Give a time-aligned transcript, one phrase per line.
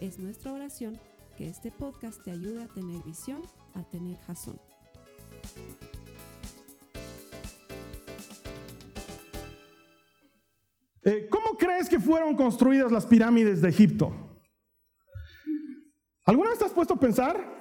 [0.00, 0.98] Es nuestra oración
[1.38, 3.40] que este podcast te ayude a tener visión,
[3.72, 4.60] a tener jazón.
[11.02, 14.12] Eh, ¿Cómo crees que fueron construidas las pirámides de Egipto?
[16.26, 17.56] ¿Alguna vez te has puesto a pensar?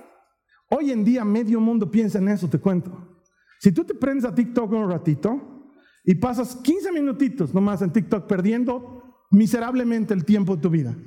[0.70, 3.22] Hoy en día medio mundo piensa en eso, te cuento.
[3.60, 5.72] Si tú te prendes a TikTok un ratito
[6.04, 10.98] y pasas 15 minutitos nomás en TikTok perdiendo miserablemente el tiempo de tu vida,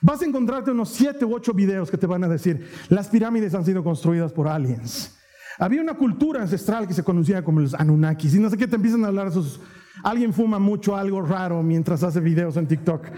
[0.00, 3.54] vas a encontrarte unos 7 u 8 videos que te van a decir, las pirámides
[3.54, 5.16] han sido construidas por aliens.
[5.58, 8.76] Había una cultura ancestral que se conocía como los Anunnakis y no sé qué te
[8.76, 9.60] empiezan a hablar esos...
[10.02, 13.08] Alguien fuma mucho algo raro mientras hace videos en TikTok.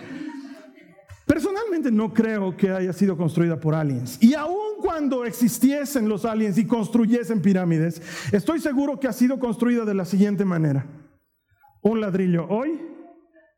[1.24, 4.18] Personalmente no creo que haya sido construida por aliens.
[4.20, 8.02] Y aun cuando existiesen los aliens y construyesen pirámides,
[8.32, 10.84] estoy seguro que ha sido construida de la siguiente manera.
[11.80, 12.80] Un ladrillo hoy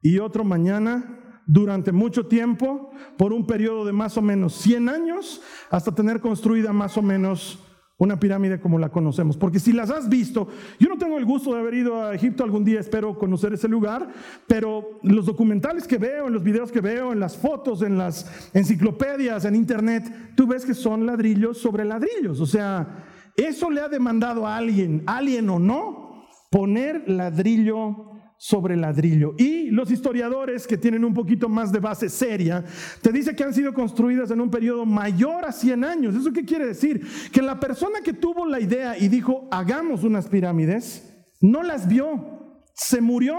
[0.02, 5.42] y otro mañana durante mucho tiempo, por un periodo de más o menos 100 años,
[5.70, 7.58] hasta tener construida más o menos
[7.96, 9.36] una pirámide como la conocemos.
[9.36, 12.42] Porque si las has visto, yo no tengo el gusto de haber ido a Egipto
[12.42, 14.12] algún día, espero conocer ese lugar,
[14.46, 18.50] pero los documentales que veo, en los videos que veo, en las fotos, en las
[18.52, 22.40] enciclopedias, en internet, tú ves que son ladrillos sobre ladrillos.
[22.40, 23.04] O sea,
[23.36, 28.13] eso le ha demandado a alguien, alguien o no, poner ladrillo
[28.44, 29.34] sobre ladrillo.
[29.38, 32.62] Y los historiadores que tienen un poquito más de base seria,
[33.00, 36.14] te dice que han sido construidas en un periodo mayor a 100 años.
[36.14, 37.06] ¿Eso qué quiere decir?
[37.32, 41.10] Que la persona que tuvo la idea y dijo, hagamos unas pirámides,
[41.40, 43.34] no las vio, se murió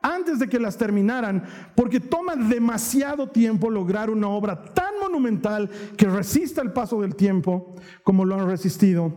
[0.00, 5.68] antes de que las terminaran, porque toma demasiado tiempo lograr una obra tan monumental
[5.98, 9.12] que resista el paso del tiempo como lo han resistido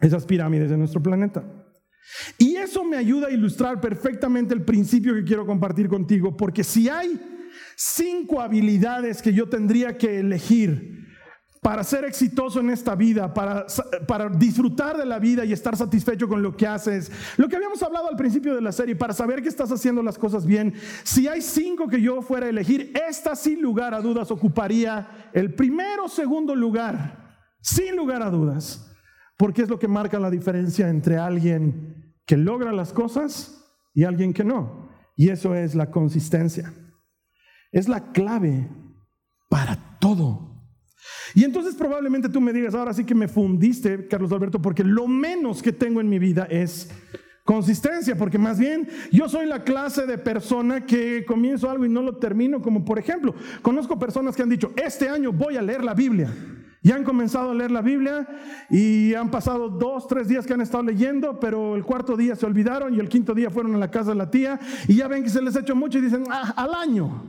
[0.00, 1.63] esas pirámides de nuestro planeta.
[2.38, 6.88] Y eso me ayuda a ilustrar perfectamente el principio que quiero compartir contigo, porque si
[6.88, 7.20] hay
[7.76, 11.04] cinco habilidades que yo tendría que elegir
[11.64, 13.64] para ser exitoso en esta vida, para,
[14.06, 17.82] para, disfrutar de la vida y estar satisfecho con lo que haces, lo que habíamos
[17.82, 21.26] hablado al principio de la serie, para saber que estás haciendo las cosas bien, si
[21.26, 26.04] hay cinco que yo fuera a elegir, esta sin lugar a dudas ocuparía el primero
[26.04, 28.90] o segundo lugar, sin lugar a dudas.
[29.38, 31.93] Porque es lo que marca la diferencia entre alguien
[32.26, 33.64] que logra las cosas
[33.94, 34.90] y alguien que no.
[35.16, 36.72] Y eso es la consistencia.
[37.70, 38.68] Es la clave
[39.48, 40.54] para todo.
[41.34, 45.06] Y entonces probablemente tú me digas, ahora sí que me fundiste, Carlos Alberto, porque lo
[45.06, 46.90] menos que tengo en mi vida es
[47.44, 52.02] consistencia, porque más bien yo soy la clase de persona que comienzo algo y no
[52.02, 55.84] lo termino, como por ejemplo, conozco personas que han dicho, este año voy a leer
[55.84, 56.32] la Biblia.
[56.84, 58.28] Y han comenzado a leer la Biblia
[58.68, 62.44] y han pasado dos, tres días que han estado leyendo, pero el cuarto día se
[62.44, 65.22] olvidaron y el quinto día fueron a la casa de la tía y ya ven
[65.22, 67.22] que se les ha mucho y dicen, ah, al año.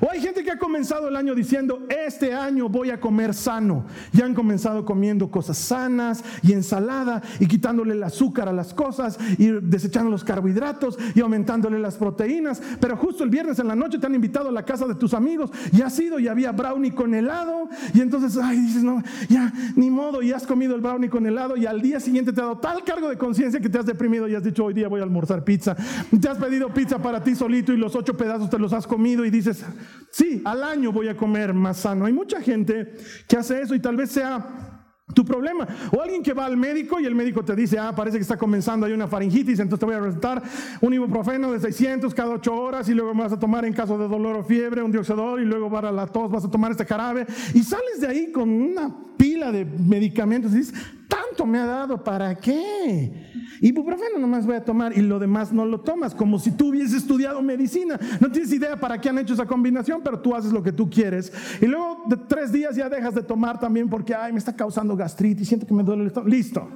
[0.00, 3.84] O hay gente que ha comenzado el año diciendo, este año voy a comer sano.
[4.12, 9.18] Y han comenzado comiendo cosas sanas y ensalada y quitándole el azúcar a las cosas
[9.38, 12.62] y desechando los carbohidratos y aumentándole las proteínas.
[12.80, 15.14] Pero justo el viernes en la noche te han invitado a la casa de tus
[15.14, 17.68] amigos y has ido y había brownie con helado.
[17.94, 21.56] Y entonces, ay, dices, no, ya, ni modo, y has comido el brownie con helado
[21.56, 24.28] y al día siguiente te ha dado tal cargo de conciencia que te has deprimido
[24.28, 25.76] y has dicho, hoy día voy a almorzar pizza.
[26.20, 29.24] Te has pedido pizza para ti solito y los ocho pedazos te los has comido
[29.24, 29.64] y dices,
[30.10, 32.06] Sí, al año voy a comer más sano.
[32.06, 32.94] Hay mucha gente
[33.28, 34.76] que hace eso y tal vez sea
[35.14, 35.66] tu problema.
[35.92, 38.36] O alguien que va al médico y el médico te dice, ah, parece que está
[38.36, 40.42] comenzando, hay una faringitis, entonces te voy a recetar
[40.80, 44.08] un ibuprofeno de 600 cada 8 horas y luego vas a tomar en caso de
[44.08, 47.26] dolor o fiebre un dioxador y luego para la tos vas a tomar este jarabe
[47.54, 50.74] y sales de ahí con una pila de medicamentos y dices,
[51.16, 53.32] tanto me ha dado, ¿para qué?
[53.60, 56.92] Ibuprofeno nomás voy a tomar y lo demás no lo tomas, como si tú hubieses
[56.92, 57.98] estudiado medicina.
[58.20, 60.90] No tienes idea para qué han hecho esa combinación, pero tú haces lo que tú
[60.90, 61.32] quieres.
[61.60, 64.94] Y luego de tres días ya dejas de tomar también porque, ay, me está causando
[64.94, 66.30] gastritis, siento que me duele el estómago.
[66.30, 66.68] Listo.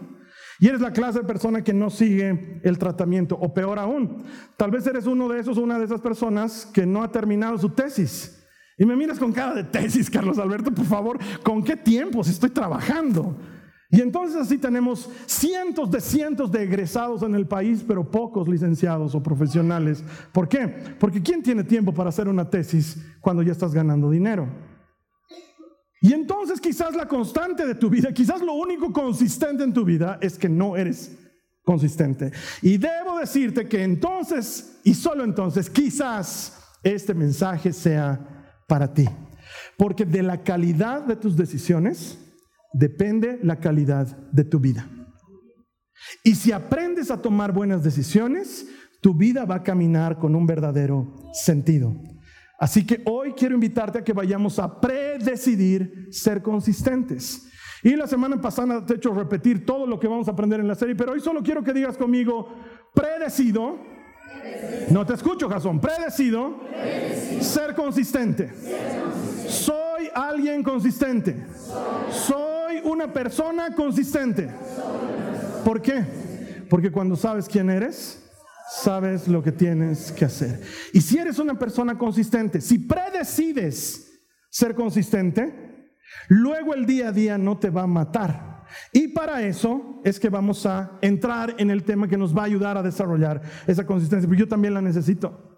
[0.59, 3.37] Y eres la clase de persona que no sigue el tratamiento.
[3.41, 4.25] O peor aún,
[4.57, 7.71] tal vez eres uno de esos, una de esas personas que no ha terminado su
[7.71, 8.39] tesis.
[8.79, 12.49] Y me miras con cara de tesis, Carlos Alberto, por favor, ¿con qué tiempos estoy
[12.51, 13.37] trabajando?
[13.91, 19.15] Y entonces así tenemos cientos de cientos de egresados en el país, pero pocos licenciados
[19.17, 20.05] o profesionales.
[20.33, 20.69] ¿Por qué?
[20.99, 24.49] Porque ¿quién tiene tiempo para hacer una tesis cuando ya estás ganando dinero?
[26.01, 30.19] Y entonces quizás la constante de tu vida, quizás lo único consistente en tu vida
[30.21, 31.19] es que no eres
[31.65, 32.31] consistente.
[32.63, 39.07] Y debo decirte que entonces, y solo entonces, quizás este mensaje sea para ti.
[39.77, 42.19] Porque de la calidad de tus decisiones
[42.73, 44.89] depende la calidad de tu vida.
[46.25, 48.67] Y si aprendes a tomar buenas decisiones,
[49.01, 51.95] tu vida va a caminar con un verdadero sentido.
[52.59, 57.47] Así que hoy quiero invitarte a que vayamos a predecidir ser consistentes.
[57.83, 60.69] Y la semana pasada te he hecho repetir todo lo que vamos a aprender en
[60.69, 62.55] la serie, pero hoy solo quiero que digas conmigo,
[62.95, 63.79] predecido.
[64.91, 65.81] No te escucho, Jason.
[65.81, 66.61] Predecido,
[67.41, 68.53] ser consistente.
[69.49, 71.47] Soy alguien consistente.
[72.11, 72.50] Soy
[72.85, 74.49] una persona consistente.
[75.65, 76.05] ¿Por qué?
[76.69, 78.23] Porque cuando sabes quién eres,
[78.71, 80.63] sabes lo que tienes que hacer.
[80.93, 85.91] Y si eres una persona consistente, si predecides ser consistente,
[86.29, 88.65] luego el día a día no te va a matar.
[88.93, 92.47] Y para eso es que vamos a entrar en el tema que nos va a
[92.47, 95.50] ayudar a desarrollar esa consistencia, porque yo también la necesito.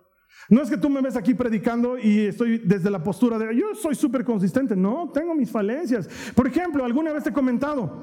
[0.53, 3.75] No es que tú me ves aquí predicando y estoy desde la postura de yo
[3.75, 4.77] soy súper consistente.
[4.77, 6.07] No, tengo mis falencias.
[6.35, 8.03] Por ejemplo, alguna vez te he comentado,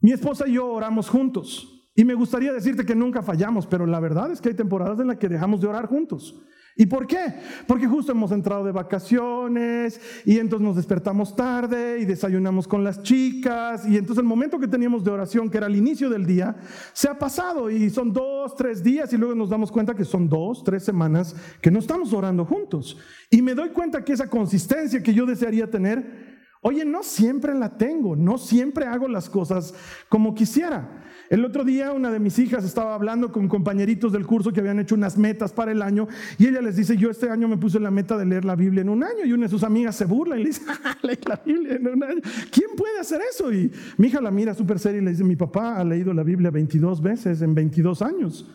[0.00, 1.90] mi esposa y yo oramos juntos.
[1.94, 5.08] Y me gustaría decirte que nunca fallamos, pero la verdad es que hay temporadas en
[5.08, 6.40] las que dejamos de orar juntos.
[6.80, 7.34] ¿Y por qué?
[7.66, 13.02] Porque justo hemos entrado de vacaciones y entonces nos despertamos tarde y desayunamos con las
[13.02, 16.54] chicas y entonces el momento que teníamos de oración, que era el inicio del día,
[16.92, 20.28] se ha pasado y son dos, tres días y luego nos damos cuenta que son
[20.28, 22.96] dos, tres semanas que no estamos orando juntos.
[23.28, 27.76] Y me doy cuenta que esa consistencia que yo desearía tener, oye, no siempre la
[27.76, 29.74] tengo, no siempre hago las cosas
[30.08, 31.07] como quisiera.
[31.30, 34.78] El otro día una de mis hijas estaba hablando con compañeritos del curso que habían
[34.78, 36.08] hecho unas metas para el año
[36.38, 38.80] y ella les dice, yo este año me puse la meta de leer la Biblia
[38.80, 41.18] en un año y una de sus amigas se burla y le dice, ah, lee
[41.26, 42.20] la Biblia en un año.
[42.50, 43.52] ¿Quién puede hacer eso?
[43.52, 46.22] Y mi hija la mira súper seria y le dice, mi papá ha leído la
[46.22, 48.46] Biblia 22 veces en 22 años.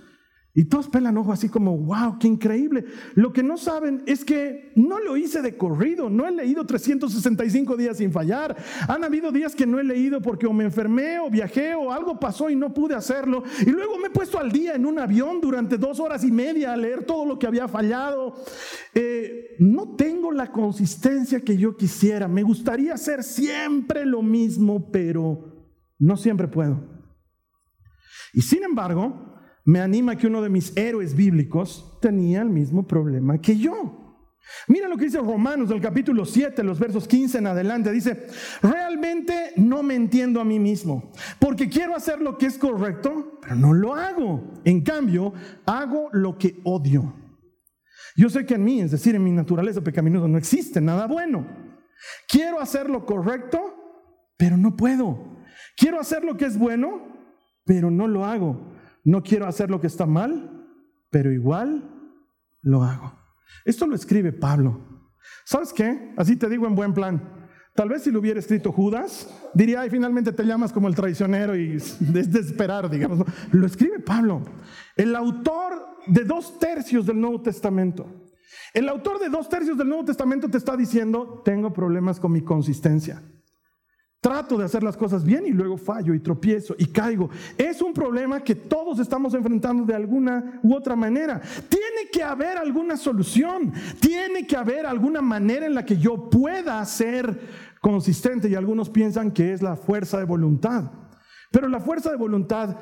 [0.55, 2.85] Y todos pelan ojo así como, wow, qué increíble.
[3.15, 7.75] Lo que no saben es que no lo hice de corrido, no he leído 365
[7.75, 8.55] días sin fallar.
[8.87, 12.19] Han habido días que no he leído porque o me enfermé o viajé o algo
[12.19, 13.43] pasó y no pude hacerlo.
[13.65, 16.73] Y luego me he puesto al día en un avión durante dos horas y media
[16.73, 18.35] a leer todo lo que había fallado.
[18.93, 22.27] Eh, no tengo la consistencia que yo quisiera.
[22.27, 25.67] Me gustaría hacer siempre lo mismo, pero
[25.97, 26.79] no siempre puedo.
[28.35, 29.32] Y sin embargo,
[29.65, 33.99] me anima que uno de mis héroes bíblicos tenía el mismo problema que yo.
[34.67, 37.91] Mira lo que dice Romanos del capítulo 7, los versos 15 en adelante.
[37.91, 38.27] Dice,
[38.61, 43.55] realmente no me entiendo a mí mismo, porque quiero hacer lo que es correcto, pero
[43.55, 44.61] no lo hago.
[44.65, 45.33] En cambio,
[45.65, 47.13] hago lo que odio.
[48.15, 51.47] Yo sé que en mí, es decir, en mi naturaleza pecaminosa, no existe nada bueno.
[52.27, 53.59] Quiero hacer lo correcto,
[54.37, 55.37] pero no puedo.
[55.77, 57.01] Quiero hacer lo que es bueno,
[57.65, 58.72] pero no lo hago.
[59.03, 60.65] No quiero hacer lo que está mal,
[61.09, 61.89] pero igual
[62.61, 63.13] lo hago.
[63.65, 64.79] Esto lo escribe Pablo.
[65.45, 66.13] ¿Sabes qué?
[66.17, 67.21] Así te digo en buen plan.
[67.75, 71.55] Tal vez si lo hubiera escrito Judas, diría, ay, finalmente te llamas como el traicionero
[71.55, 73.25] y es de digamos.
[73.51, 74.43] Lo escribe Pablo,
[74.95, 75.73] el autor
[76.05, 78.05] de dos tercios del Nuevo Testamento.
[78.73, 82.41] El autor de dos tercios del Nuevo Testamento te está diciendo, tengo problemas con mi
[82.41, 83.23] consistencia.
[84.23, 87.29] Trato de hacer las cosas bien y luego fallo y tropiezo y caigo.
[87.57, 91.41] Es un problema que todos estamos enfrentando de alguna u otra manera.
[91.67, 93.73] Tiene que haber alguna solución.
[93.99, 97.37] Tiene que haber alguna manera en la que yo pueda ser
[97.81, 98.47] consistente.
[98.47, 100.89] Y algunos piensan que es la fuerza de voluntad.
[101.51, 102.77] Pero la fuerza de voluntad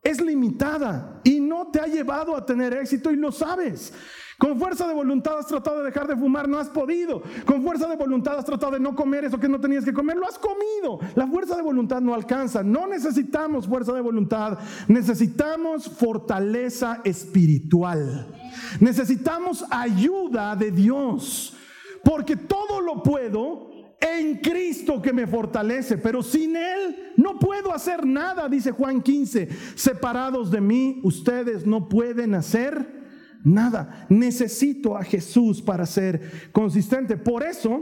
[0.00, 3.92] es limitada y no te ha llevado a tener éxito y lo sabes.
[4.38, 7.22] Con fuerza de voluntad has tratado de dejar de fumar, no has podido.
[7.44, 10.16] Con fuerza de voluntad has tratado de no comer eso que no tenías que comer,
[10.16, 10.98] lo has comido.
[11.14, 12.62] La fuerza de voluntad no alcanza.
[12.62, 18.26] No necesitamos fuerza de voluntad, necesitamos fortaleza espiritual.
[18.80, 21.56] Necesitamos ayuda de Dios,
[22.02, 28.04] porque todo lo puedo en Cristo que me fortalece, pero sin Él no puedo hacer
[28.04, 29.48] nada, dice Juan 15.
[29.76, 33.03] Separados de mí, ustedes no pueden hacer
[33.44, 34.06] nada.
[34.08, 37.16] Necesito a Jesús para ser consistente.
[37.16, 37.80] Por eso,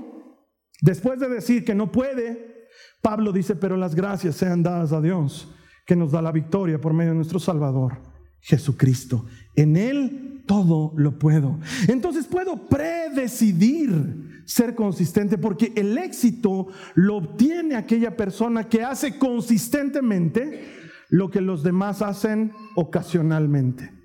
[0.82, 2.68] después de decir que no puede,
[3.00, 5.48] Pablo dice, pero las gracias sean dadas a Dios,
[5.86, 7.98] que nos da la victoria por medio de nuestro Salvador,
[8.40, 9.24] Jesucristo.
[9.56, 11.58] En Él todo lo puedo.
[11.88, 20.64] Entonces puedo predecidir ser consistente porque el éxito lo obtiene aquella persona que hace consistentemente
[21.08, 24.01] lo que los demás hacen ocasionalmente.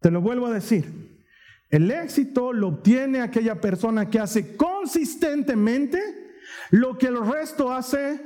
[0.00, 1.08] Te lo vuelvo a decir.
[1.68, 6.00] El éxito lo obtiene aquella persona que hace consistentemente
[6.70, 8.20] lo que el resto hace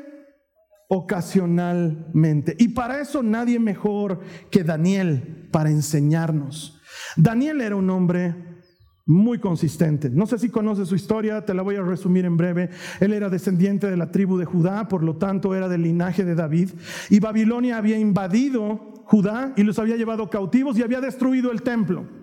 [0.88, 2.54] ocasionalmente.
[2.58, 6.80] Y para eso nadie mejor que Daniel para enseñarnos.
[7.16, 8.51] Daniel era un hombre
[9.06, 10.10] muy consistente.
[10.10, 12.70] No sé si conoces su historia, te la voy a resumir en breve.
[13.00, 16.34] Él era descendiente de la tribu de Judá, por lo tanto era del linaje de
[16.34, 16.70] David,
[17.10, 22.21] y Babilonia había invadido Judá y los había llevado cautivos y había destruido el templo.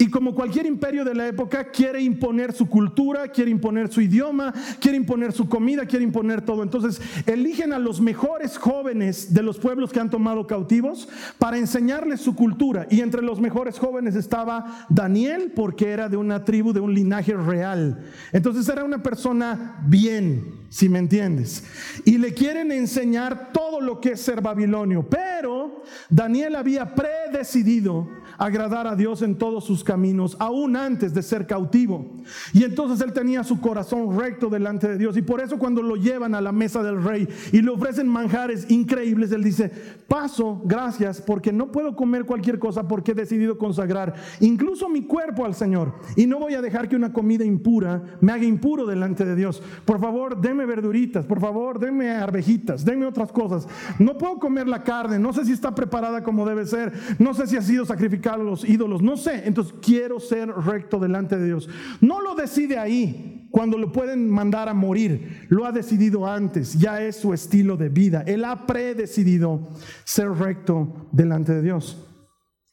[0.00, 4.54] Y como cualquier imperio de la época, quiere imponer su cultura, quiere imponer su idioma,
[4.78, 6.62] quiere imponer su comida, quiere imponer todo.
[6.62, 12.20] Entonces, eligen a los mejores jóvenes de los pueblos que han tomado cautivos para enseñarles
[12.20, 12.86] su cultura.
[12.90, 17.34] Y entre los mejores jóvenes estaba Daniel, porque era de una tribu, de un linaje
[17.34, 18.04] real.
[18.32, 21.64] Entonces, era una persona bien, si me entiendes.
[22.04, 25.08] Y le quieren enseñar todo lo que es ser babilonio.
[25.10, 31.46] Pero Daniel había predecidido agradar a Dios en todos sus caminos, aún antes de ser
[31.46, 32.06] cautivo.
[32.52, 35.16] Y entonces él tenía su corazón recto delante de Dios.
[35.16, 38.70] Y por eso cuando lo llevan a la mesa del rey y le ofrecen manjares
[38.70, 39.70] increíbles, él dice,
[40.06, 45.44] paso, gracias, porque no puedo comer cualquier cosa porque he decidido consagrar incluso mi cuerpo
[45.44, 45.94] al Señor.
[46.14, 49.60] Y no voy a dejar que una comida impura me haga impuro delante de Dios.
[49.84, 53.66] Por favor, denme verduritas, por favor, denme arvejitas, denme otras cosas.
[53.98, 57.48] No puedo comer la carne, no sé si está preparada como debe ser, no sé
[57.48, 59.42] si ha sido sacrificada a los ídolos, no sé.
[59.46, 61.68] Entonces quiero ser recto delante de Dios.
[62.00, 65.46] No lo decide ahí, cuando lo pueden mandar a morir.
[65.48, 68.22] Lo ha decidido antes, ya es su estilo de vida.
[68.26, 69.68] Él ha predecidido
[70.04, 72.04] ser recto delante de Dios.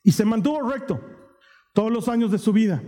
[0.03, 0.99] Y se mantuvo recto
[1.73, 2.81] todos los años de su vida.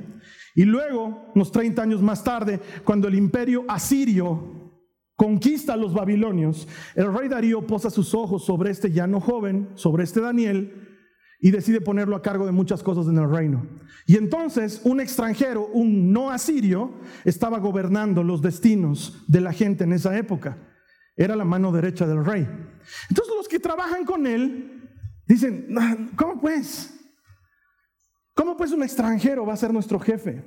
[0.56, 4.84] Y luego, unos 30 años más tarde, cuando el imperio asirio
[5.16, 10.04] conquista a los babilonios, el rey Darío posa sus ojos sobre este llano joven, sobre
[10.04, 10.87] este Daniel,
[11.40, 13.66] y decide ponerlo a cargo de muchas cosas en el reino.
[14.06, 16.94] Y entonces un extranjero, un no asirio,
[17.26, 20.58] estaba gobernando los destinos de la gente en esa época.
[21.16, 22.48] Era la mano derecha del rey.
[23.10, 24.90] Entonces los que trabajan con él
[25.28, 25.68] dicen,
[26.16, 26.94] ¿cómo pues?
[28.36, 30.44] ¿Cómo pues un extranjero va a ser nuestro jefe?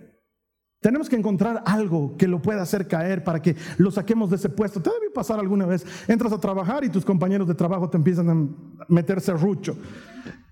[0.81, 4.49] Tenemos que encontrar algo que lo pueda hacer caer para que lo saquemos de ese
[4.49, 4.81] puesto.
[4.81, 5.85] Te debe pasar alguna vez.
[6.09, 9.77] Entras a trabajar y tus compañeros de trabajo te empiezan a meterse rucho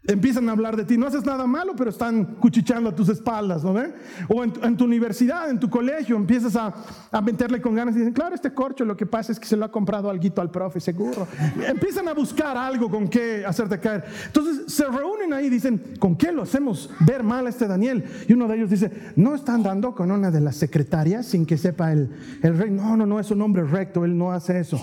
[0.08, 0.96] empiezan a hablar de ti.
[0.96, 3.92] No haces nada malo, pero están cuchicheando a tus espaldas, ¿no ve?
[4.28, 6.74] O en, tu universidad, en tu colegio, empiezas a,
[7.12, 9.56] a, meterle con ganas y dicen, claro, este corcho lo que pasa es que se
[9.56, 11.26] lo ha comprado algo al profe, seguro.
[11.66, 14.04] empiezan a buscar algo con qué hacerte caer.
[14.26, 18.04] Entonces se reúnen ahí y dicen, ¿con qué lo hacemos ver mal a este Daniel?
[18.26, 21.58] Y uno de ellos dice, no está andando con una de las secretarias sin que
[21.58, 22.10] sepa el,
[22.42, 22.70] el rey.
[22.70, 24.80] No, no, no, es un hombre recto, él no hace eso.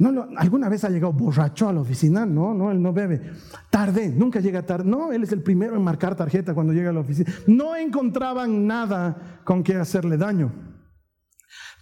[0.00, 2.24] No, ¿Alguna vez ha llegado borracho a la oficina?
[2.24, 3.20] No, no, él no bebe.
[3.68, 4.88] Tarde, nunca llega tarde.
[4.88, 7.30] No, él es el primero en marcar tarjeta cuando llega a la oficina.
[7.46, 10.52] No encontraban nada con que hacerle daño.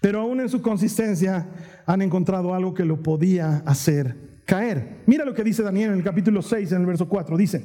[0.01, 1.49] Pero aún en su consistencia
[1.87, 5.05] han encontrado algo que lo podía hacer caer.
[5.07, 7.37] Mira lo que dice Daniel en el capítulo 6, en el verso 4.
[7.37, 7.65] Dice,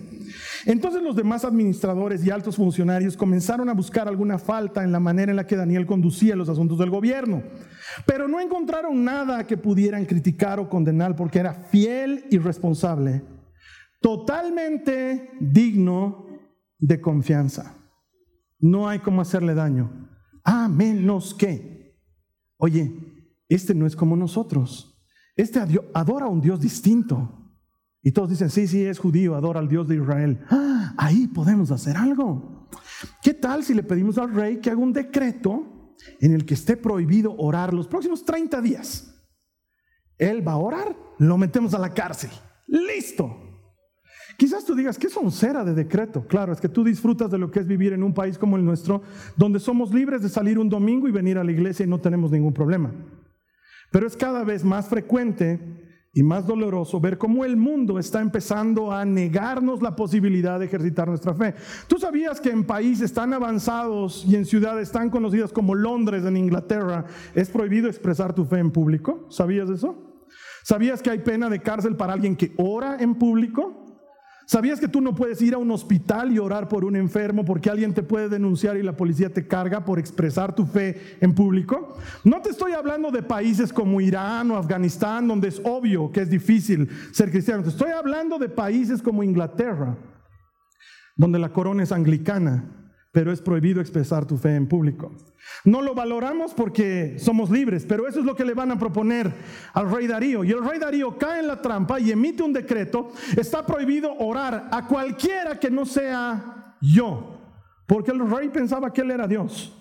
[0.65, 5.31] entonces los demás administradores y altos funcionarios comenzaron a buscar alguna falta en la manera
[5.31, 7.41] en la que Daniel conducía los asuntos del gobierno
[8.05, 13.23] pero no encontraron nada que pudieran criticar o condenar porque era fiel y responsable,
[14.01, 16.27] totalmente digno
[16.79, 17.75] de confianza.
[18.59, 20.09] No hay cómo hacerle daño,
[20.43, 21.97] a menos que,
[22.57, 22.91] oye,
[23.49, 24.89] este no es como nosotros.
[25.35, 25.59] Este
[25.93, 27.39] adora a un Dios distinto.
[28.01, 30.43] Y todos dicen, sí, sí, es judío, adora al Dios de Israel.
[30.49, 32.69] Ah, ahí podemos hacer algo.
[33.21, 35.82] ¿Qué tal si le pedimos al rey que haga un decreto
[36.19, 39.09] en el que esté prohibido orar los próximos 30 días.
[40.17, 42.29] Él va a orar, lo metemos a la cárcel.
[42.67, 43.39] Listo.
[44.37, 46.25] Quizás tú digas, ¿qué cera de decreto?
[46.27, 48.65] Claro, es que tú disfrutas de lo que es vivir en un país como el
[48.65, 49.01] nuestro,
[49.37, 52.31] donde somos libres de salir un domingo y venir a la iglesia y no tenemos
[52.31, 52.91] ningún problema.
[53.91, 55.59] Pero es cada vez más frecuente
[56.13, 61.07] y más doloroso ver cómo el mundo está empezando a negarnos la posibilidad de ejercitar
[61.07, 61.55] nuestra fe.
[61.87, 66.37] ¿Tú sabías que en países tan avanzados y en ciudades tan conocidas como Londres, en
[66.37, 69.25] Inglaterra, es prohibido expresar tu fe en público?
[69.29, 70.23] ¿Sabías eso?
[70.61, 73.82] ¿Sabías que hay pena de cárcel para alguien que ora en público?
[74.45, 77.69] ¿Sabías que tú no puedes ir a un hospital y orar por un enfermo porque
[77.69, 81.97] alguien te puede denunciar y la policía te carga por expresar tu fe en público?
[82.23, 86.29] No te estoy hablando de países como Irán o Afganistán donde es obvio que es
[86.29, 87.63] difícil ser cristiano.
[87.63, 89.97] Te estoy hablando de países como Inglaterra,
[91.15, 92.82] donde la corona es anglicana
[93.13, 95.11] pero es prohibido expresar tu fe en público.
[95.65, 99.31] No lo valoramos porque somos libres, pero eso es lo que le van a proponer
[99.73, 100.43] al rey Darío.
[100.43, 103.11] Y el rey Darío cae en la trampa y emite un decreto.
[103.37, 107.39] Está prohibido orar a cualquiera que no sea yo,
[107.87, 109.71] porque el rey pensaba que él era Dios.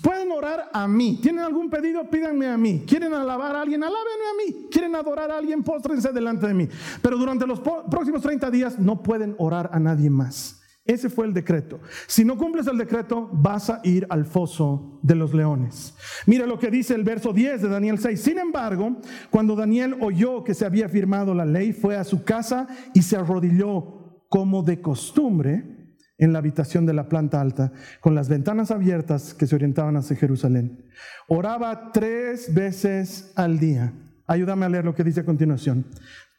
[0.00, 1.18] pueden orar a mí.
[1.20, 2.08] ¿Tienen algún pedido?
[2.08, 2.84] Pídanme a mí.
[2.86, 3.82] ¿Quieren alabar a alguien?
[3.82, 4.68] Alábenme a mí.
[4.70, 5.64] ¿Quieren adorar a alguien?
[5.64, 6.68] Póstrense delante de mí.
[7.02, 10.58] Pero durante los próximos 30 días no pueden orar a nadie más.
[10.88, 11.80] Ese fue el decreto.
[12.06, 15.94] Si no cumples el decreto, vas a ir al foso de los leones.
[16.24, 18.18] Mira lo que dice el verso 10 de Daniel 6.
[18.18, 18.96] Sin embargo,
[19.28, 23.16] cuando Daniel oyó que se había firmado la ley, fue a su casa y se
[23.16, 29.34] arrodilló como de costumbre en la habitación de la planta alta, con las ventanas abiertas
[29.34, 30.86] que se orientaban hacia Jerusalén.
[31.28, 33.92] Oraba tres veces al día.
[34.26, 35.84] Ayúdame a leer lo que dice a continuación.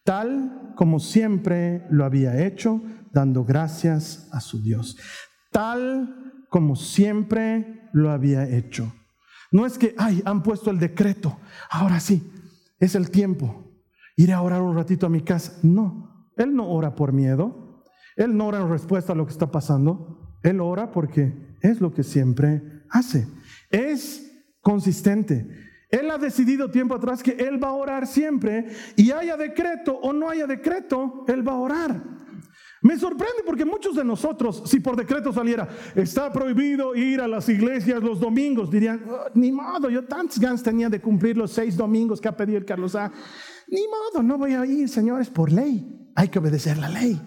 [0.04, 2.82] Tal como siempre lo había hecho,
[3.14, 4.98] dando gracias a su Dios.
[5.52, 8.94] Tal como siempre lo había hecho.
[9.52, 11.40] No es que, ay, han puesto el decreto,
[11.70, 12.32] ahora sí,
[12.80, 13.66] es el tiempo.
[14.16, 15.58] Iré a orar un ratito a mi casa.
[15.64, 17.70] No, Él no ora por miedo,
[18.20, 21.94] él no ora en respuesta a lo que está pasando, Él ora porque es lo
[21.94, 23.26] que siempre hace.
[23.72, 24.30] Es
[24.62, 25.48] consistente.
[25.90, 30.12] Él ha decidido tiempo atrás que Él va a orar siempre y haya decreto o
[30.12, 32.04] no haya decreto, Él va a orar.
[32.82, 37.50] Me sorprende porque muchos de nosotros, si por decreto saliera, está prohibido ir a las
[37.50, 41.76] iglesias los domingos, dirían, oh, ni modo, yo tantos ganas tenía de cumplir los seis
[41.76, 43.12] domingos que ha pedido el Carlos A.
[43.68, 46.12] Ni modo, no voy a ir, señores, por ley.
[46.16, 47.22] Hay que obedecer la ley.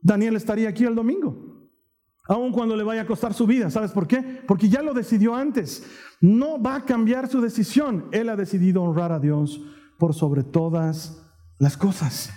[0.00, 1.68] Daniel estaría aquí el domingo,
[2.28, 3.70] aun cuando le vaya a costar su vida.
[3.70, 4.42] ¿Sabes por qué?
[4.46, 5.84] Porque ya lo decidió antes.
[6.20, 8.08] No va a cambiar su decisión.
[8.12, 9.60] Él ha decidido honrar a Dios
[9.98, 11.24] por sobre todas
[11.58, 12.32] las cosas.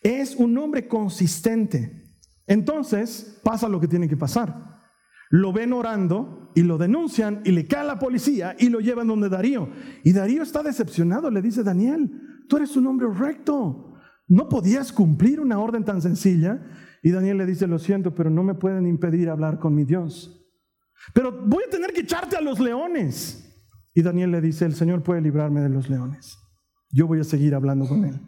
[0.00, 2.16] Es un hombre consistente.
[2.46, 4.80] Entonces pasa lo que tiene que pasar.
[5.30, 9.06] Lo ven orando y lo denuncian y le cae a la policía y lo llevan
[9.06, 9.68] donde Darío.
[10.02, 12.10] Y Darío está decepcionado, le dice Daniel,
[12.48, 13.94] tú eres un hombre recto,
[14.26, 16.60] no podías cumplir una orden tan sencilla.
[17.02, 20.40] Y Daniel le dice, lo siento, pero no me pueden impedir hablar con mi Dios.
[21.14, 23.46] Pero voy a tener que echarte a los leones.
[23.94, 26.38] Y Daniel le dice, el Señor puede librarme de los leones.
[26.90, 28.20] Yo voy a seguir hablando con él.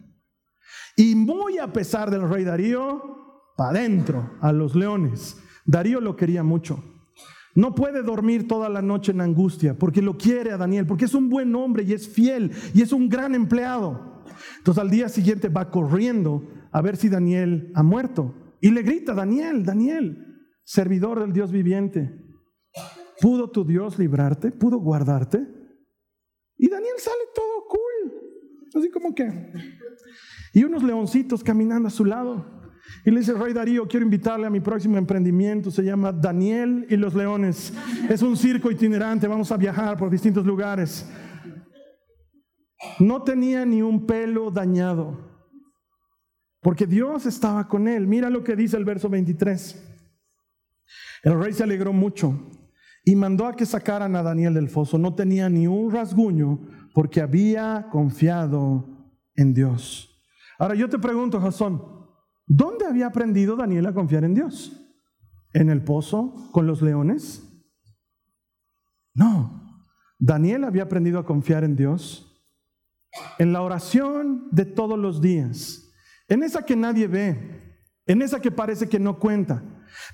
[0.95, 3.01] Y muy a pesar del rey Darío,
[3.57, 5.37] para adentro, a los leones.
[5.65, 6.83] Darío lo quería mucho.
[7.55, 11.13] No puede dormir toda la noche en angustia porque lo quiere a Daniel, porque es
[11.13, 14.23] un buen hombre y es fiel y es un gran empleado.
[14.57, 18.33] Entonces al día siguiente va corriendo a ver si Daniel ha muerto.
[18.59, 22.11] Y le grita, Daniel, Daniel, servidor del Dios viviente,
[23.21, 24.51] ¿pudo tu Dios librarte?
[24.51, 25.45] ¿Pudo guardarte?
[26.57, 28.13] Y Daniel sale todo cool,
[28.75, 29.25] así como que...
[30.53, 32.45] Y unos leoncitos caminando a su lado.
[33.05, 36.95] Y le dice, Rey Darío, quiero invitarle a mi próximo emprendimiento, se llama Daniel y
[36.95, 37.73] los Leones.
[38.09, 41.09] Es un circo itinerante, vamos a viajar por distintos lugares.
[42.99, 45.33] No tenía ni un pelo dañado
[46.63, 48.07] porque Dios estaba con él.
[48.07, 49.89] Mira lo que dice el verso 23.
[51.23, 52.49] El rey se alegró mucho
[53.03, 54.97] y mandó a que sacaran a Daniel del foso.
[54.97, 56.61] No tenía ni un rasguño
[56.93, 58.87] porque había confiado
[59.35, 60.12] en Dios.
[60.63, 61.83] Ahora yo te pregunto, Jasón,
[62.47, 64.71] ¿dónde había aprendido Daniel a confiar en Dios?
[65.51, 67.43] ¿En el pozo con los leones?
[69.13, 69.85] No,
[70.17, 72.41] Daniel había aprendido a confiar en Dios
[73.39, 75.91] en la oración de todos los días
[76.29, 79.61] en esa que nadie ve, en esa que parece que no cuenta,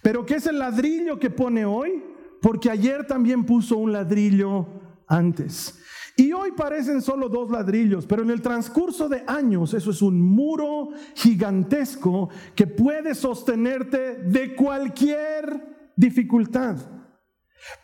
[0.02, 2.04] pero que es el ladrillo que pone hoy,
[2.42, 4.68] porque ayer también puso un ladrillo
[5.08, 5.80] antes.
[6.20, 10.22] Y hoy parecen solo dos ladrillos, pero en el transcurso de años eso es un
[10.22, 16.76] muro gigantesco que puede sostenerte de cualquier dificultad.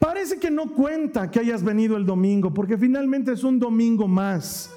[0.01, 4.69] Parece que no cuenta que hayas venido el domingo, porque finalmente es un domingo más.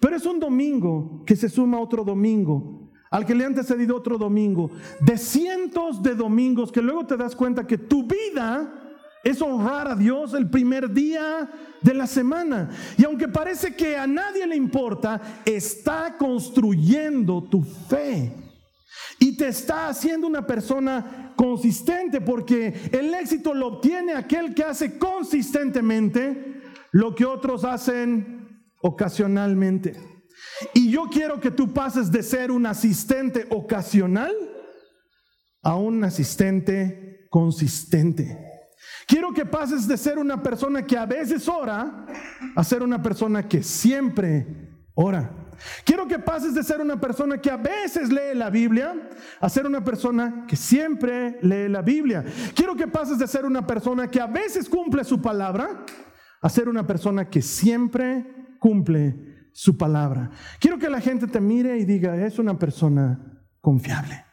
[0.00, 4.16] Pero es un domingo que se suma otro domingo, al que le ha antecedido otro
[4.16, 4.70] domingo,
[5.00, 8.87] de cientos de domingos que luego te das cuenta que tu vida
[9.24, 11.48] es honrar a Dios el primer día
[11.82, 12.70] de la semana.
[12.96, 18.32] Y aunque parece que a nadie le importa, está construyendo tu fe.
[19.18, 24.98] Y te está haciendo una persona consistente porque el éxito lo obtiene aquel que hace
[24.98, 29.96] consistentemente lo que otros hacen ocasionalmente.
[30.74, 34.32] Y yo quiero que tú pases de ser un asistente ocasional
[35.62, 38.47] a un asistente consistente.
[39.08, 42.04] Quiero que pases de ser una persona que a veces ora
[42.54, 44.46] a ser una persona que siempre
[44.92, 45.34] ora.
[45.82, 49.08] Quiero que pases de ser una persona que a veces lee la Biblia
[49.40, 52.22] a ser una persona que siempre lee la Biblia.
[52.54, 55.86] Quiero que pases de ser una persona que a veces cumple su palabra
[56.42, 60.30] a ser una persona que siempre cumple su palabra.
[60.60, 63.18] Quiero que la gente te mire y diga, es una persona
[63.62, 64.27] confiable.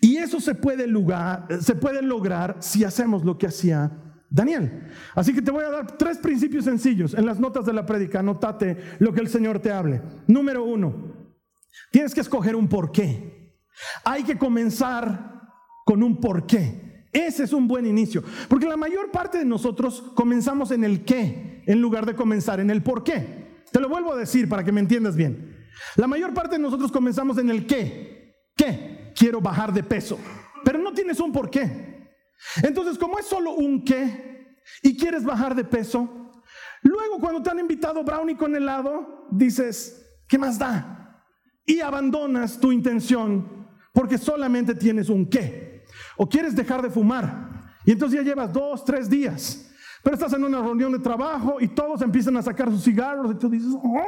[0.00, 3.90] Y eso se puede, lograr si hacemos lo que hacía
[4.30, 4.88] Daniel.
[5.14, 8.20] Así que te voy a dar tres principios sencillos en las notas de la prédica.
[8.20, 10.00] Anotate lo que el Señor te hable.
[10.28, 11.32] Número uno,
[11.90, 13.56] tienes que escoger un porqué.
[14.04, 15.42] Hay que comenzar
[15.84, 17.08] con un porqué.
[17.12, 18.22] Ese es un buen inicio.
[18.48, 22.70] Porque la mayor parte de nosotros comenzamos en el qué en lugar de comenzar en
[22.70, 23.62] el por qué.
[23.72, 25.56] Te lo vuelvo a decir para que me entiendas bien.
[25.96, 28.36] La mayor parte de nosotros comenzamos en el qué.
[28.56, 28.97] ¿Qué?
[29.18, 30.18] Quiero bajar de peso.
[30.64, 32.08] Pero no tienes un por qué.
[32.62, 36.30] Entonces, como es solo un qué y quieres bajar de peso,
[36.82, 41.24] luego cuando te han invitado brownie con helado, dices, ¿qué más da?
[41.66, 45.84] Y abandonas tu intención porque solamente tienes un qué.
[46.16, 47.48] O quieres dejar de fumar
[47.84, 49.64] y entonces ya llevas dos, tres días.
[50.02, 53.34] Pero estás en una reunión de trabajo y todos empiezan a sacar sus cigarros y
[53.34, 53.98] tú dices, ¡Oh!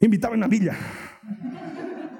[0.00, 0.76] en la villa.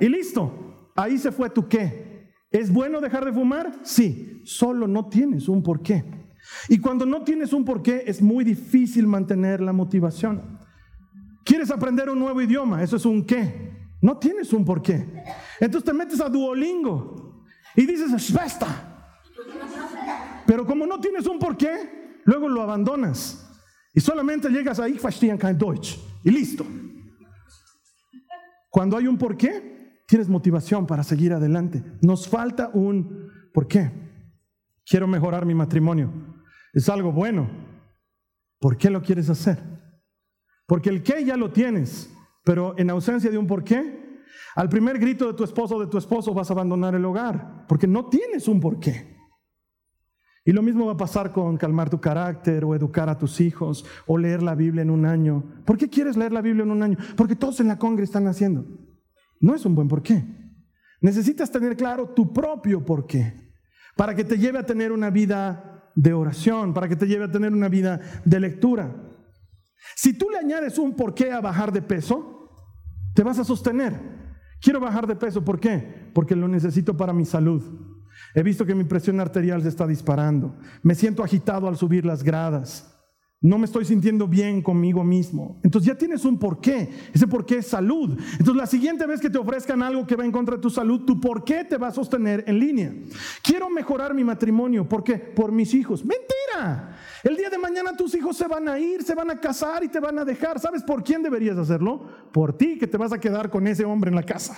[0.00, 0.67] Y listo,
[0.98, 2.32] ahí se fue tu qué.
[2.50, 3.80] ¿Es bueno dejar de fumar?
[3.82, 6.04] Sí, solo no tienes un porqué.
[6.68, 10.58] Y cuando no tienes un porqué es muy difícil mantener la motivación.
[11.44, 12.82] ¿Quieres aprender un nuevo idioma?
[12.82, 13.72] Eso es un qué.
[14.00, 15.06] No tienes un porqué.
[15.61, 17.44] Entonces te metes a Duolingo
[17.76, 18.34] y dices.
[20.46, 23.44] Pero como no tienes un porqué, luego lo abandonas.
[23.94, 25.98] Y solamente llegas a Ich kein Deutsch.
[26.24, 26.66] Y listo.
[28.70, 29.77] Cuando hay un porqué,
[30.08, 31.84] tienes motivación para seguir adelante.
[32.00, 33.92] Nos falta un ¿por qué?
[34.84, 36.10] Quiero mejorar mi matrimonio.
[36.72, 37.48] Es algo bueno.
[38.58, 39.58] ¿Por qué lo quieres hacer?
[40.66, 42.10] Porque el qué ya lo tienes,
[42.42, 44.24] pero en ausencia de un por qué,
[44.56, 47.66] al primer grito de tu esposo o de tu esposo vas a abandonar el hogar,
[47.68, 49.16] porque no tienes un por qué.
[50.44, 53.84] Y lo mismo va a pasar con calmar tu carácter o educar a tus hijos
[54.06, 55.44] o leer la Biblia en un año.
[55.66, 56.96] ¿Por qué quieres leer la Biblia en un año?
[57.16, 58.64] Porque todos en la congre están haciendo.
[59.40, 60.24] No es un buen porqué.
[61.01, 63.48] Necesitas tener claro tu propio porqué
[63.96, 67.31] para que te lleve a tener una vida de oración, para que te lleve a
[67.31, 68.94] tener una vida de lectura.
[69.96, 72.51] Si tú le añades un porqué a bajar de peso,
[73.14, 74.01] te vas a sostener.
[74.61, 76.11] Quiero bajar de peso, ¿por qué?
[76.14, 77.62] Porque lo necesito para mi salud.
[78.35, 80.57] He visto que mi presión arterial se está disparando.
[80.83, 82.97] Me siento agitado al subir las gradas.
[83.40, 85.61] No me estoy sintiendo bien conmigo mismo.
[85.62, 86.90] Entonces ya tienes un porqué.
[87.14, 88.18] Ese porqué es salud.
[88.33, 91.05] Entonces la siguiente vez que te ofrezcan algo que va en contra de tu salud,
[91.05, 92.92] tu porqué te va a sostener en línea.
[93.44, 94.88] Quiero mejorar mi matrimonio.
[94.88, 95.14] ¿Por qué?
[95.14, 96.05] Por mis hijos.
[96.05, 96.96] Mentira.
[97.22, 99.88] El día de mañana tus hijos se van a ir, se van a casar y
[99.88, 100.59] te van a dejar.
[100.59, 102.09] ¿Sabes por quién deberías hacerlo?
[102.33, 104.57] Por ti que te vas a quedar con ese hombre en la casa.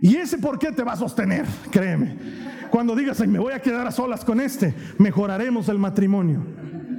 [0.00, 2.16] Y ese porqué te va a sostener, créeme.
[2.70, 6.42] Cuando digas, me voy a quedar a solas con este, mejoraremos el matrimonio.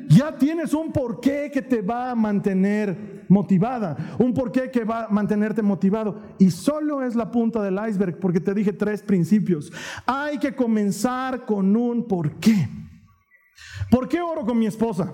[0.10, 5.10] Ya tienes un porqué que te va a mantener motivada, un porqué que va a
[5.10, 6.20] mantenerte motivado.
[6.40, 9.72] Y solo es la punta del iceberg, porque te dije tres principios.
[10.08, 12.68] Hay que comenzar con un porqué.
[13.92, 15.14] ¿Por qué oro con mi esposa?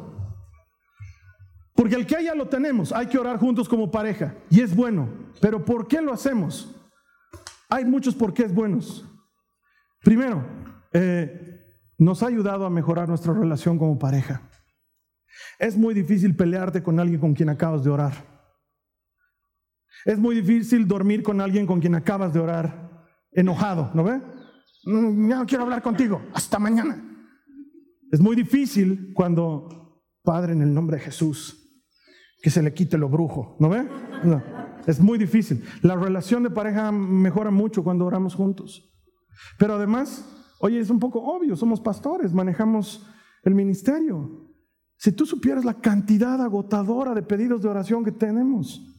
[1.74, 4.34] Porque el que ya lo tenemos, hay que orar juntos como pareja.
[4.50, 5.10] Y es bueno.
[5.42, 6.74] Pero ¿por qué lo hacemos?
[7.68, 9.06] Hay muchos porqués buenos.
[10.02, 10.42] Primero,
[10.94, 11.66] eh,
[11.98, 14.42] nos ha ayudado a mejorar nuestra relación como pareja.
[15.60, 18.14] Es muy difícil pelearte con alguien con quien acabas de orar.
[20.06, 24.22] Es muy difícil dormir con alguien con quien acabas de orar enojado, ¿no ve?
[24.86, 27.04] Mm, no quiero hablar contigo, hasta mañana.
[28.12, 31.66] Es muy difícil cuando, Padre, en el nombre de Jesús,
[32.42, 33.88] que se le quite lo brujo, ¿no ve?
[34.86, 35.64] es muy difícil.
[35.82, 38.94] La relación de pareja mejora mucho cuando oramos juntos.
[39.58, 40.24] Pero además,
[40.60, 43.08] oye, es un poco obvio, somos pastores, manejamos
[43.44, 44.45] el ministerio.
[44.98, 48.92] Si tú supieras la cantidad agotadora de pedidos de oración que tenemos.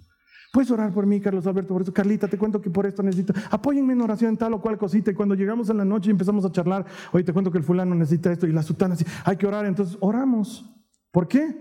[0.53, 1.93] Puedes orar por mí, Carlos Alberto, por eso.
[1.93, 3.35] Carlita, te cuento que por esto necesito.
[3.51, 5.11] Apóyenme en oración en tal o cual cosita.
[5.11, 7.65] Y cuando llegamos en la noche y empezamos a charlar, oye, te cuento que el
[7.65, 9.05] fulano necesita esto y la sutana así.
[9.25, 9.67] Hay que orar.
[9.67, 10.65] Entonces oramos.
[11.11, 11.55] ¿Por qué?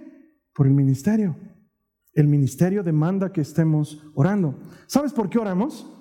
[0.53, 1.35] Por el ministerio.
[2.13, 4.57] El ministerio demanda que estemos orando.
[4.87, 5.91] ¿Sabes por qué oramos?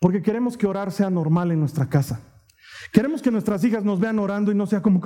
[0.00, 2.20] Porque queremos que orar sea normal en nuestra casa.
[2.92, 5.00] Queremos que nuestras hijas nos vean orando y no sea como,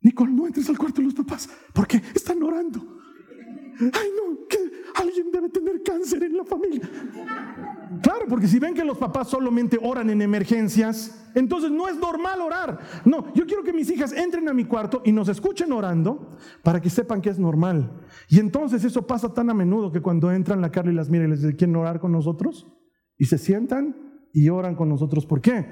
[0.00, 2.80] Nicole, no entres al cuarto de los papás porque están orando.
[3.80, 4.58] Ay, no, que
[4.94, 6.88] alguien debe tener cáncer en la familia.
[8.02, 12.40] Claro, porque si ven que los papás solamente oran en emergencias, entonces no es normal
[12.40, 12.78] orar.
[13.04, 16.80] No, yo quiero que mis hijas entren a mi cuarto y nos escuchen orando para
[16.80, 18.02] que sepan que es normal.
[18.28, 21.24] Y entonces eso pasa tan a menudo que cuando entran la Carla y las mira
[21.24, 22.66] y les dice, ¿quieren orar con nosotros?
[23.16, 23.96] Y se sientan
[24.32, 25.24] y oran con nosotros.
[25.24, 25.66] ¿Por qué?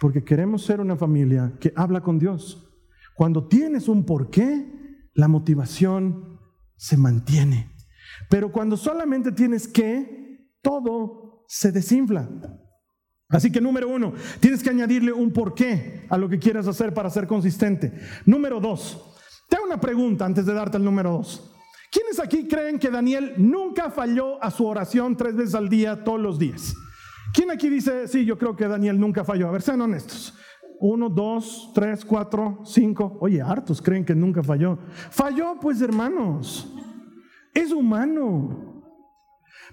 [0.00, 2.69] Porque queremos ser una familia que habla con Dios
[3.20, 4.66] cuando tienes un porqué,
[5.12, 6.40] la motivación
[6.78, 7.70] se mantiene.
[8.30, 12.30] Pero cuando solamente tienes que, todo se desinfla.
[13.28, 17.10] Así que número uno, tienes que añadirle un porqué a lo que quieras hacer para
[17.10, 17.92] ser consistente.
[18.24, 19.14] Número dos,
[19.50, 21.52] te hago una pregunta antes de darte el número dos.
[21.92, 26.20] ¿Quiénes aquí creen que Daniel nunca falló a su oración tres veces al día, todos
[26.20, 26.74] los días?
[27.34, 29.46] ¿Quién aquí dice, sí, yo creo que Daniel nunca falló?
[29.46, 30.34] A ver, sean honestos.
[30.80, 33.18] Uno, dos, tres, cuatro, cinco.
[33.20, 34.78] Oye, hartos creen que nunca falló.
[35.10, 36.72] Falló, pues hermanos.
[37.52, 38.82] Es humano.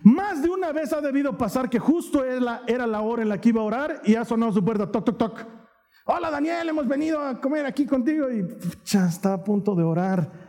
[0.04, 3.50] Más de una vez ha debido pasar que justo era la hora en la que
[3.50, 5.46] iba a orar y ha sonado su puerta, toc, toc, toc.
[6.06, 8.46] Hola Daniel, hemos venido a comer aquí contigo y
[8.86, 10.48] ya está a punto de orar.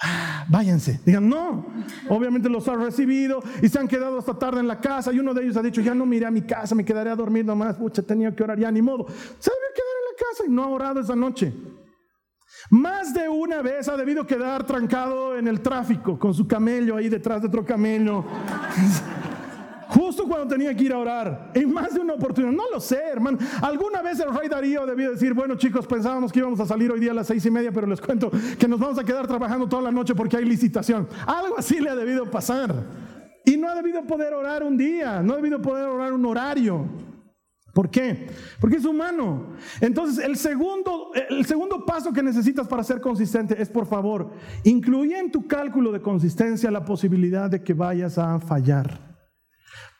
[0.00, 1.00] Ah, váyanse.
[1.04, 1.66] Digan, no.
[2.08, 5.34] Obviamente los ha recibido y se han quedado hasta tarde en la casa y uno
[5.34, 7.76] de ellos ha dicho, ya no miré a mi casa, me quedaré a dormir nomás.
[7.76, 9.06] Pucha, tenía que orar, ya ni modo.
[9.06, 9.74] En la
[10.14, 11.52] casa y no ha orado esa noche.
[12.70, 17.08] Más de una vez ha debido quedar trancado en el tráfico con su camello ahí
[17.08, 18.24] detrás de otro camello.
[19.88, 21.50] Justo cuando tenía que ir a orar.
[21.54, 22.52] En más de una oportunidad.
[22.52, 23.38] No lo sé, hermano.
[23.62, 27.00] Alguna vez el rey Darío debió decir, bueno chicos, pensábamos que íbamos a salir hoy
[27.00, 29.68] día a las seis y media, pero les cuento que nos vamos a quedar trabajando
[29.68, 31.06] toda la noche porque hay licitación.
[31.26, 32.74] Algo así le ha debido pasar.
[33.44, 36.86] Y no ha debido poder orar un día, no ha debido poder orar un horario.
[37.74, 38.28] ¿Por qué?
[38.60, 39.48] Porque es humano.
[39.80, 44.30] Entonces, el segundo, el segundo paso que necesitas para ser consistente es, por favor,
[44.62, 49.14] incluye en tu cálculo de consistencia la posibilidad de que vayas a fallar.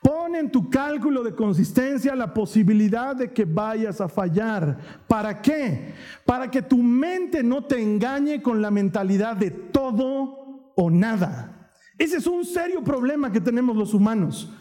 [0.01, 4.79] Pon en tu cálculo de consistencia la posibilidad de que vayas a fallar.
[5.09, 5.95] ¿Para qué?
[6.25, 11.71] Para que tu mente no te engañe con la mentalidad de todo o nada.
[11.99, 14.53] Ese es un serio problema que tenemos los humanos.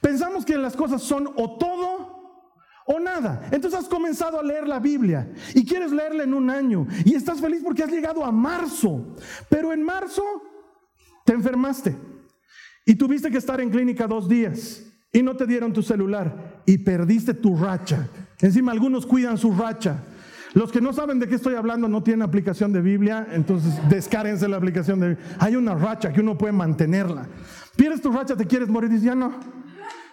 [0.00, 2.07] Pensamos que las cosas son o todo
[2.88, 3.48] o nada.
[3.52, 7.40] Entonces has comenzado a leer la Biblia y quieres leerla en un año y estás
[7.40, 9.14] feliz porque has llegado a marzo,
[9.48, 10.22] pero en marzo
[11.24, 11.94] te enfermaste
[12.86, 16.78] y tuviste que estar en clínica dos días y no te dieron tu celular y
[16.78, 18.08] perdiste tu racha.
[18.40, 20.02] Encima algunos cuidan su racha.
[20.54, 24.48] Los que no saben de qué estoy hablando no tienen aplicación de Biblia, entonces descárguense
[24.48, 27.26] la aplicación de Hay una racha que uno puede mantenerla.
[27.76, 29.38] Pierdes tu racha, te quieres morir, dices, ya no,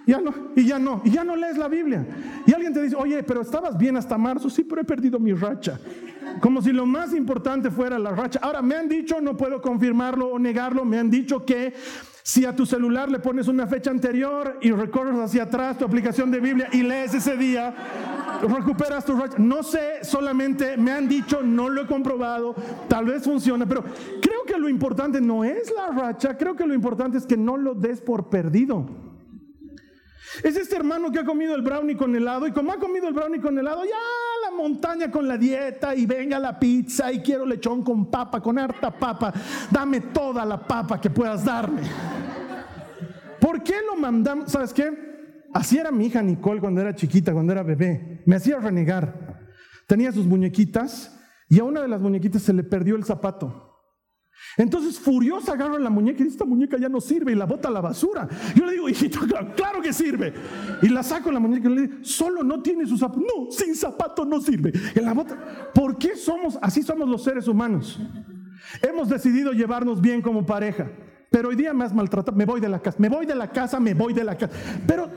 [0.05, 2.05] ya no, y ya no, y ya no lees la Biblia.
[2.45, 5.33] Y alguien te dice, oye, pero estabas bien hasta marzo, sí, pero he perdido mi
[5.33, 5.79] racha.
[6.41, 8.39] Como si lo más importante fuera la racha.
[8.41, 11.73] Ahora, me han dicho, no puedo confirmarlo o negarlo, me han dicho que
[12.23, 16.31] si a tu celular le pones una fecha anterior y recorres hacia atrás tu aplicación
[16.31, 17.73] de Biblia y lees ese día,
[18.41, 19.37] recuperas tu racha.
[19.37, 22.55] No sé, solamente me han dicho, no lo he comprobado,
[22.87, 23.83] tal vez funciona, pero
[24.21, 27.57] creo que lo importante no es la racha, creo que lo importante es que no
[27.57, 28.87] lo des por perdido.
[30.43, 33.13] Es este hermano que ha comido el brownie con helado y como ha comido el
[33.13, 37.45] brownie con helado, ya la montaña con la dieta y venga la pizza y quiero
[37.45, 39.33] lechón con papa, con harta papa.
[39.71, 41.81] Dame toda la papa que puedas darme.
[43.39, 44.51] ¿Por qué lo mandamos?
[44.51, 45.05] ¿Sabes qué?
[45.53, 48.21] Así era mi hija Nicole cuando era chiquita, cuando era bebé.
[48.25, 49.39] Me hacía renegar.
[49.87, 51.17] Tenía sus muñequitas
[51.47, 53.64] y a una de las muñequitas se le perdió el zapato.
[54.57, 57.67] Entonces, furiosa, agarra la muñeca y dice, esta muñeca ya no sirve y la bota
[57.67, 58.27] a la basura.
[58.55, 59.19] Yo le digo, hijito,
[59.55, 60.33] claro, que sirve.
[60.81, 63.19] Y la saco la muñeca y le digo, solo no tiene su zapato.
[63.21, 64.71] No, sin zapato no sirve.
[64.95, 65.71] Y la bota.
[65.73, 67.99] ¿Por qué somos, así somos los seres humanos?
[68.81, 70.89] Hemos decidido llevarnos bien como pareja.
[71.29, 73.49] Pero hoy día me has maltratado, me voy de la casa, me voy de la
[73.49, 74.53] casa, me voy de la casa.
[74.87, 75.09] Pero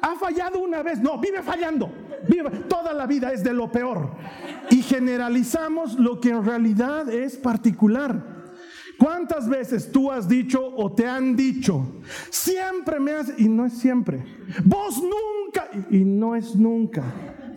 [0.00, 1.90] ha fallado una vez, no, vive fallando.
[2.28, 4.10] Vive, toda la vida es de lo peor.
[4.70, 8.41] Y generalizamos lo que en realidad es particular.
[9.02, 11.84] ¿Cuántas veces tú has dicho o te han dicho,
[12.30, 14.24] siempre me has, y no es siempre,
[14.64, 17.02] vos nunca, y no es nunca.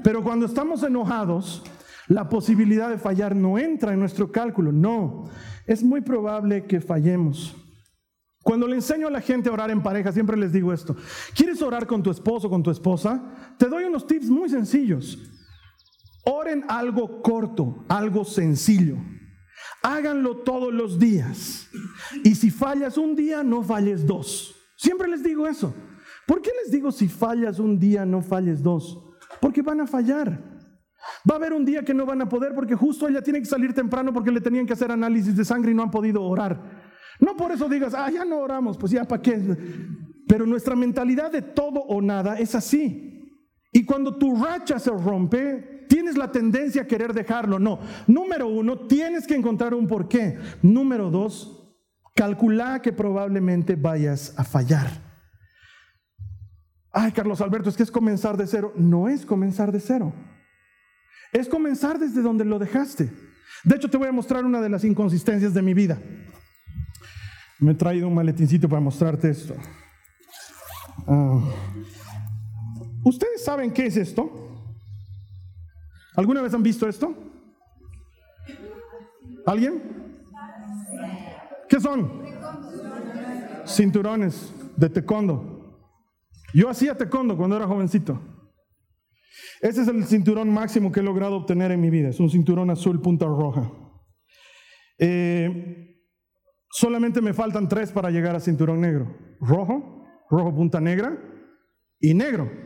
[0.04, 1.62] Pero cuando estamos enojados,
[2.08, 5.26] la posibilidad de fallar no entra en nuestro cálculo, no.
[5.68, 7.56] Es muy probable que fallemos.
[8.42, 10.96] Cuando le enseño a la gente a orar en pareja, siempre les digo esto.
[11.36, 13.54] ¿Quieres orar con tu esposo o con tu esposa?
[13.60, 15.32] Te doy unos tips muy sencillos.
[16.24, 18.98] Oren algo corto, algo sencillo.
[19.86, 21.70] Háganlo todos los días.
[22.24, 24.56] Y si fallas un día, no falles dos.
[24.78, 25.76] Siempre les digo eso.
[26.26, 29.00] ¿Por qué les digo si fallas un día, no falles dos?
[29.40, 30.42] Porque van a fallar.
[31.30, 33.46] Va a haber un día que no van a poder porque justo ella tiene que
[33.46, 36.60] salir temprano porque le tenían que hacer análisis de sangre y no han podido orar.
[37.20, 39.40] No por eso digas, ah, ya no oramos, pues ya para qué.
[40.28, 43.46] Pero nuestra mentalidad de todo o nada es así.
[43.72, 47.60] Y cuando tu racha se rompe, tienes la tendencia a querer dejarlo.
[47.60, 47.80] No.
[48.08, 50.38] Número uno, tienes que encontrar un porqué.
[50.62, 51.74] Número dos,
[52.16, 54.88] calcula que probablemente vayas a fallar.
[56.92, 58.74] Ay, Carlos Alberto, es que es comenzar de cero.
[58.76, 60.14] No es comenzar de cero.
[61.34, 63.12] Es comenzar desde donde lo dejaste.
[63.64, 66.00] De hecho, te voy a mostrar una de las inconsistencias de mi vida.
[67.60, 69.56] Me he traído un maletincito para mostrarte esto.
[71.08, 71.42] Ah.
[73.04, 74.45] ¿Ustedes saben qué es esto?
[76.16, 77.14] ¿Alguna vez han visto esto?
[79.46, 79.82] ¿Alguien?
[81.68, 82.24] ¿Qué son?
[83.66, 85.56] Cinturones de taekwondo.
[86.54, 88.20] Yo hacía taekwondo cuando era jovencito.
[89.62, 92.10] Ese es el cinturón máximo que he logrado obtener en mi vida.
[92.10, 93.72] Es un cinturón azul punta roja.
[94.98, 96.00] Eh,
[96.72, 99.18] solamente me faltan tres para llegar a cinturón negro.
[99.42, 101.18] Rojo, rojo punta negra
[102.00, 102.65] y negro.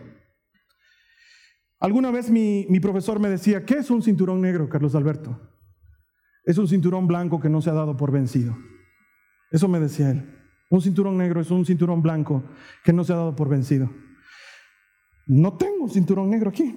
[1.80, 5.40] Alguna vez mi, mi profesor me decía, ¿qué es un cinturón negro, Carlos Alberto?
[6.44, 8.58] Es un cinturón blanco que no se ha dado por vencido.
[9.52, 10.36] Eso me decía él.
[10.70, 12.44] Un cinturón negro es un cinturón blanco
[12.84, 13.90] que no se ha dado por vencido.
[15.26, 16.76] No tengo cinturón negro aquí,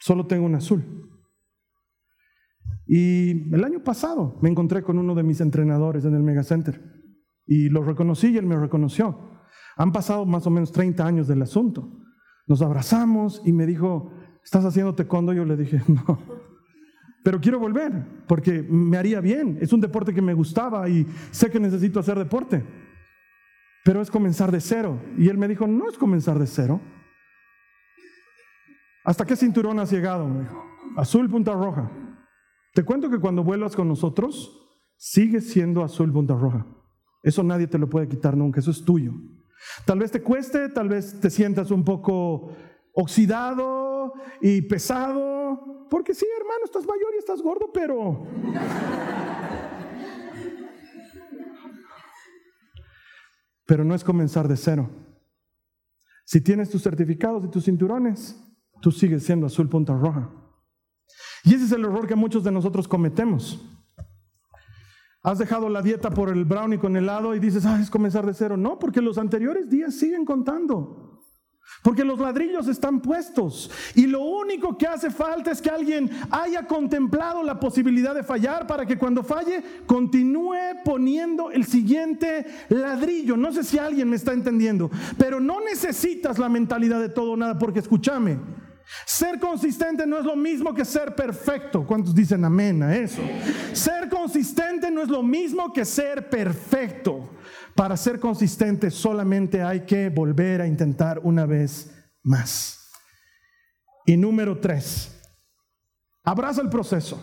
[0.00, 0.84] solo tengo un azul.
[2.86, 6.82] Y el año pasado me encontré con uno de mis entrenadores en el Mega Center
[7.46, 9.30] y lo reconocí y él me reconoció.
[9.76, 12.03] Han pasado más o menos 30 años del asunto.
[12.46, 15.32] Nos abrazamos y me dijo, ¿estás haciendo taekwondo?
[15.32, 16.18] Yo le dije, no,
[17.24, 19.56] pero quiero volver porque me haría bien.
[19.60, 22.62] Es un deporte que me gustaba y sé que necesito hacer deporte.
[23.82, 25.00] Pero es comenzar de cero.
[25.16, 26.80] Y él me dijo, no es comenzar de cero.
[29.04, 30.28] ¿Hasta qué cinturón has llegado?
[30.28, 30.62] Me dijo,
[30.96, 31.90] azul punta roja.
[32.74, 34.60] Te cuento que cuando vuelvas con nosotros,
[34.96, 36.66] sigues siendo azul punta roja.
[37.22, 39.12] Eso nadie te lo puede quitar nunca, eso es tuyo.
[39.84, 42.50] Tal vez te cueste, tal vez te sientas un poco
[42.92, 48.26] oxidado y pesado, porque sí, hermano, estás mayor y estás gordo, pero...
[53.66, 54.90] Pero no es comenzar de cero.
[56.26, 58.38] Si tienes tus certificados y tus cinturones,
[58.80, 60.30] tú sigues siendo azul punta roja.
[61.44, 63.73] Y ese es el error que muchos de nosotros cometemos.
[65.24, 68.34] Has dejado la dieta por el brownie con helado y dices, ah, es comenzar de
[68.34, 68.58] cero.
[68.58, 71.22] No, porque los anteriores días siguen contando.
[71.82, 76.66] Porque los ladrillos están puestos y lo único que hace falta es que alguien haya
[76.66, 83.36] contemplado la posibilidad de fallar para que cuando falle continúe poniendo el siguiente ladrillo.
[83.36, 87.36] No sé si alguien me está entendiendo, pero no necesitas la mentalidad de todo o
[87.36, 88.38] nada porque escúchame.
[89.06, 91.86] Ser consistente no es lo mismo que ser perfecto.
[91.86, 93.22] ¿Cuántos dicen amén a eso?
[93.72, 97.30] Ser consistente no es lo mismo que ser perfecto.
[97.74, 101.90] Para ser consistente solamente hay que volver a intentar una vez
[102.22, 102.90] más.
[104.06, 105.20] Y número tres,
[106.22, 107.22] abraza el proceso.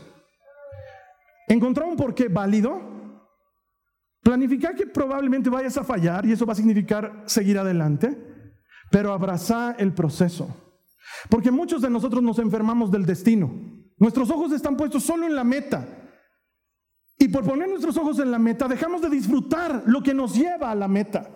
[1.48, 2.90] Encontrar un porqué válido.
[4.22, 8.16] Planificar que probablemente vayas a fallar y eso va a significar seguir adelante,
[8.92, 10.71] pero abraza el proceso.
[11.30, 13.52] Porque muchos de nosotros nos enfermamos del destino.
[13.98, 15.88] Nuestros ojos están puestos solo en la meta.
[17.18, 20.72] Y por poner nuestros ojos en la meta, dejamos de disfrutar lo que nos lleva
[20.72, 21.30] a la meta.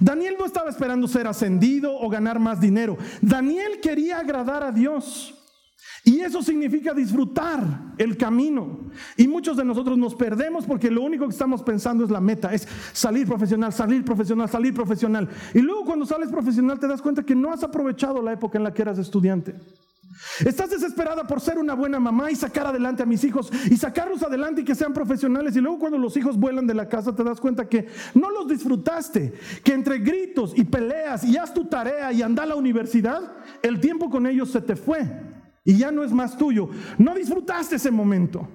[0.00, 2.96] Daniel no estaba esperando ser ascendido o ganar más dinero.
[3.20, 5.37] Daniel quería agradar a Dios.
[6.08, 8.78] Y eso significa disfrutar el camino.
[9.18, 12.54] Y muchos de nosotros nos perdemos porque lo único que estamos pensando es la meta,
[12.54, 15.28] es salir profesional, salir profesional, salir profesional.
[15.52, 18.64] Y luego cuando sales profesional te das cuenta que no has aprovechado la época en
[18.64, 19.54] la que eras estudiante.
[20.46, 24.22] Estás desesperada por ser una buena mamá y sacar adelante a mis hijos y sacarlos
[24.22, 25.56] adelante y que sean profesionales.
[25.56, 28.48] Y luego cuando los hijos vuelan de la casa te das cuenta que no los
[28.48, 33.30] disfrutaste, que entre gritos y peleas y haz tu tarea y anda a la universidad,
[33.60, 35.27] el tiempo con ellos se te fue
[35.68, 36.70] y ya no es más tuyo.
[36.96, 38.48] No disfrutaste ese momento.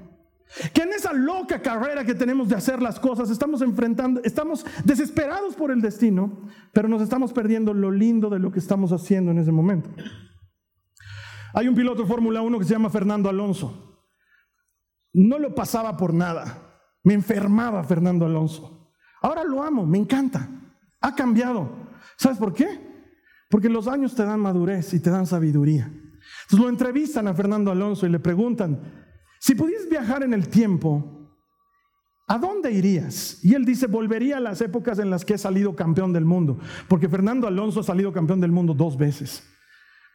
[0.74, 5.54] Que en esa loca carrera que tenemos de hacer las cosas estamos enfrentando, estamos desesperados
[5.54, 9.38] por el destino, pero nos estamos perdiendo lo lindo de lo que estamos haciendo en
[9.38, 9.92] ese momento.
[11.54, 14.10] Hay un piloto de Fórmula 1 que se llama Fernando Alonso.
[15.14, 16.82] No lo pasaba por nada.
[17.04, 18.92] Me enfermaba Fernando Alonso.
[19.22, 20.50] Ahora lo amo, me encanta.
[21.00, 21.70] Ha cambiado.
[22.18, 22.68] ¿Sabes por qué?
[23.52, 25.92] Porque los años te dan madurez y te dan sabiduría.
[26.44, 28.80] Entonces lo entrevistan a Fernando Alonso y le preguntan,
[29.40, 31.30] si pudieras viajar en el tiempo,
[32.28, 33.40] ¿a dónde irías?
[33.44, 36.60] Y él dice, volvería a las épocas en las que he salido campeón del mundo,
[36.88, 39.44] porque Fernando Alonso ha salido campeón del mundo dos veces.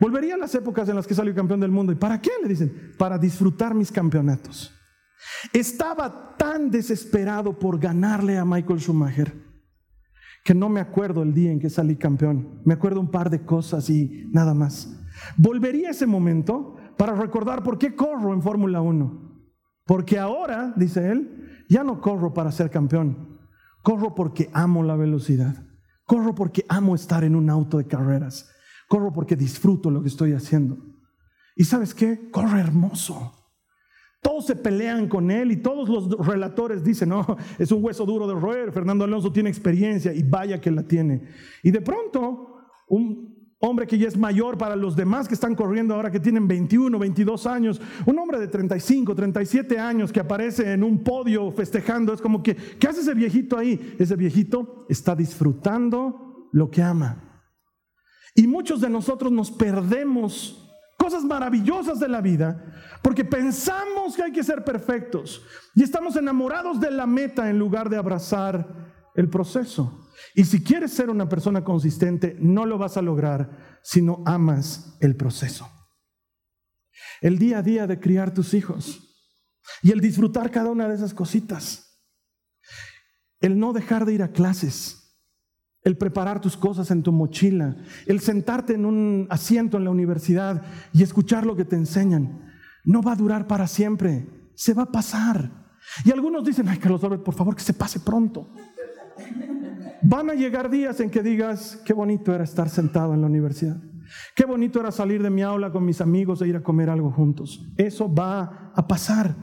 [0.01, 1.93] Volvería a las épocas en las que salió campeón del mundo.
[1.93, 2.31] ¿Y para qué?
[2.41, 4.73] Le dicen, para disfrutar mis campeonatos.
[5.53, 9.35] Estaba tan desesperado por ganarle a Michael Schumacher
[10.45, 12.63] que no me acuerdo el día en que salí campeón.
[12.65, 14.98] Me acuerdo un par de cosas y nada más.
[15.37, 19.29] Volvería a ese momento para recordar por qué corro en Fórmula 1.
[19.87, 23.39] Porque ahora, dice él, ya no corro para ser campeón.
[23.83, 25.65] Corro porque amo la velocidad.
[26.05, 28.51] Corro porque amo estar en un auto de carreras.
[28.89, 30.79] Corro porque disfruto lo que estoy haciendo.
[31.57, 32.31] ¿Y sabes qué?
[32.31, 33.35] Corre hermoso.
[34.21, 38.27] Todos se pelean con él y todos los relatores dicen, no, es un hueso duro
[38.27, 41.29] de roer, Fernando Alonso tiene experiencia y vaya que la tiene.
[41.63, 42.57] Y de pronto,
[42.89, 46.47] un hombre que ya es mayor para los demás que están corriendo ahora que tienen
[46.47, 52.13] 21, 22 años, un hombre de 35, 37 años que aparece en un podio festejando,
[52.13, 53.97] es como que, ¿qué hace ese viejito ahí?
[53.99, 57.43] Ese viejito está disfrutando lo que ama.
[58.35, 60.65] Y muchos de nosotros nos perdemos
[60.97, 62.65] cosas maravillosas de la vida
[63.03, 65.43] porque pensamos que hay que ser perfectos
[65.75, 68.67] y estamos enamorados de la meta en lugar de abrazar
[69.15, 70.08] el proceso.
[70.35, 74.97] Y si quieres ser una persona consistente, no lo vas a lograr si no amas
[75.01, 75.69] el proceso.
[77.21, 79.09] El día a día de criar tus hijos
[79.83, 81.85] y el disfrutar cada una de esas cositas.
[83.41, 85.09] El no dejar de ir a clases,
[85.83, 90.63] el preparar tus cosas en tu mochila, el sentarte en un asiento en la universidad
[90.93, 92.45] y escuchar lo que te enseñan,
[92.85, 95.69] no va a durar para siempre, se va a pasar.
[96.05, 98.53] Y algunos dicen, ay Carlos por favor que se pase pronto.
[100.03, 103.77] Van a llegar días en que digas, qué bonito era estar sentado en la universidad.
[104.35, 107.11] Qué bonito era salir de mi aula con mis amigos e ir a comer algo
[107.11, 107.67] juntos.
[107.77, 109.35] Eso va a pasar.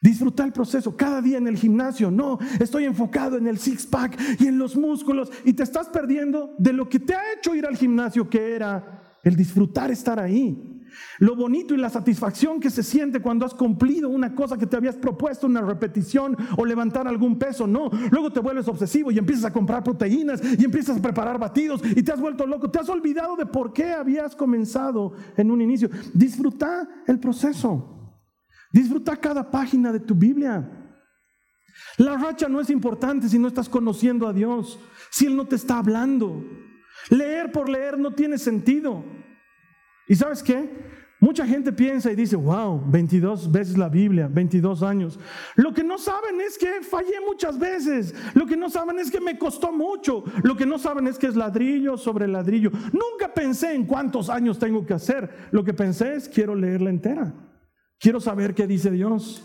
[0.00, 2.10] Disfrutar el proceso cada día en el gimnasio.
[2.10, 6.72] No, estoy enfocado en el six-pack y en los músculos y te estás perdiendo de
[6.72, 10.77] lo que te ha hecho ir al gimnasio, que era el disfrutar estar ahí.
[11.18, 14.76] Lo bonito y la satisfacción que se siente cuando has cumplido una cosa que te
[14.76, 17.66] habías propuesto, una repetición o levantar algún peso.
[17.66, 21.82] No, luego te vuelves obsesivo y empiezas a comprar proteínas y empiezas a preparar batidos
[21.84, 22.70] y te has vuelto loco.
[22.70, 25.88] Te has olvidado de por qué habías comenzado en un inicio.
[26.14, 27.94] Disfruta el proceso.
[28.72, 30.68] Disfruta cada página de tu Biblia.
[31.96, 34.78] La racha no es importante si no estás conociendo a Dios,
[35.10, 36.44] si Él no te está hablando.
[37.10, 39.04] Leer por leer no tiene sentido.
[40.08, 40.88] ¿Y sabes qué?
[41.20, 45.18] Mucha gente piensa y dice, wow, 22 veces la Biblia, 22 años.
[45.56, 48.14] Lo que no saben es que fallé muchas veces.
[48.34, 50.22] Lo que no saben es que me costó mucho.
[50.44, 52.70] Lo que no saben es que es ladrillo sobre ladrillo.
[52.92, 55.48] Nunca pensé en cuántos años tengo que hacer.
[55.50, 57.34] Lo que pensé es, quiero leerla entera.
[57.98, 59.44] Quiero saber qué dice Dios.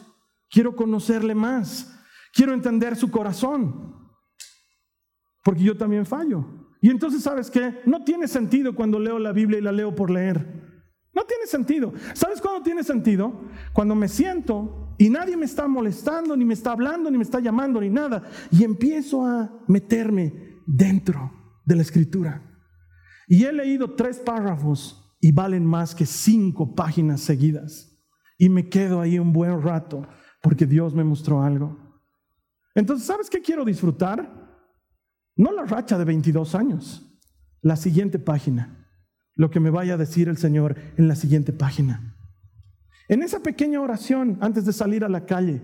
[0.51, 1.91] Quiero conocerle más.
[2.33, 3.95] Quiero entender su corazón.
[5.43, 6.62] Porque yo también fallo.
[6.83, 7.79] Y entonces, ¿sabes qué?
[7.85, 10.45] No tiene sentido cuando leo la Biblia y la leo por leer.
[11.13, 11.93] No tiene sentido.
[12.13, 13.45] ¿Sabes cuándo tiene sentido?
[13.71, 17.39] Cuando me siento y nadie me está molestando, ni me está hablando, ni me está
[17.39, 18.23] llamando, ni nada.
[18.51, 21.31] Y empiezo a meterme dentro
[21.63, 22.43] de la escritura.
[23.29, 27.97] Y he leído tres párrafos y valen más que cinco páginas seguidas.
[28.37, 30.05] Y me quedo ahí un buen rato
[30.41, 31.77] porque Dios me mostró algo.
[32.75, 34.42] Entonces, ¿sabes qué quiero disfrutar?
[35.35, 37.09] No la racha de 22 años,
[37.61, 38.87] la siguiente página,
[39.35, 42.15] lo que me vaya a decir el Señor en la siguiente página.
[43.07, 45.61] En esa pequeña oración, antes de salir a la calle,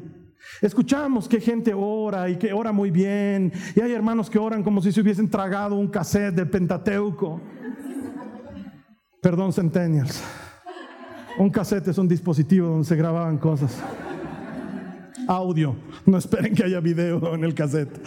[0.61, 4.81] escuchamos que gente ora y que ora muy bien, y hay hermanos que oran como
[4.81, 7.41] si se hubiesen tragado un cassette del Pentateuco.
[9.21, 10.23] Perdón, centennials.
[11.37, 13.77] Un cassette es un dispositivo donde se grababan cosas.
[15.27, 15.75] Audio.
[16.05, 18.01] No esperen que haya video en el cassette.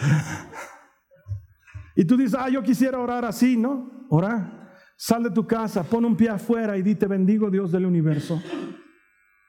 [1.95, 4.05] Y tú dices, ah, yo quisiera orar así, ¿no?
[4.09, 4.59] Ora.
[4.95, 8.41] Sal de tu casa, pon un pie afuera y dite, bendigo Dios del universo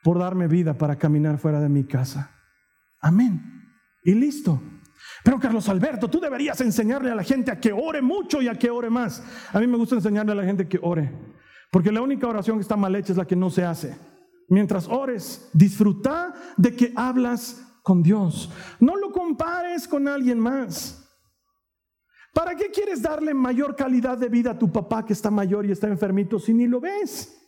[0.03, 2.31] por darme vida para caminar fuera de mi casa.
[3.01, 3.41] Amén.
[4.03, 4.61] Y listo.
[5.23, 8.55] Pero Carlos Alberto, tú deberías enseñarle a la gente a que ore mucho y a
[8.55, 9.23] que ore más.
[9.53, 11.11] A mí me gusta enseñarle a la gente que ore.
[11.71, 13.97] Porque la única oración que está mal hecha es la que no se hace.
[14.49, 18.51] Mientras ores, disfruta de que hablas con Dios.
[18.81, 21.04] No lo compares con alguien más.
[22.35, 25.71] ¿Para qué quieres darle mayor calidad de vida a tu papá que está mayor y
[25.71, 27.41] está enfermito si ni lo ves?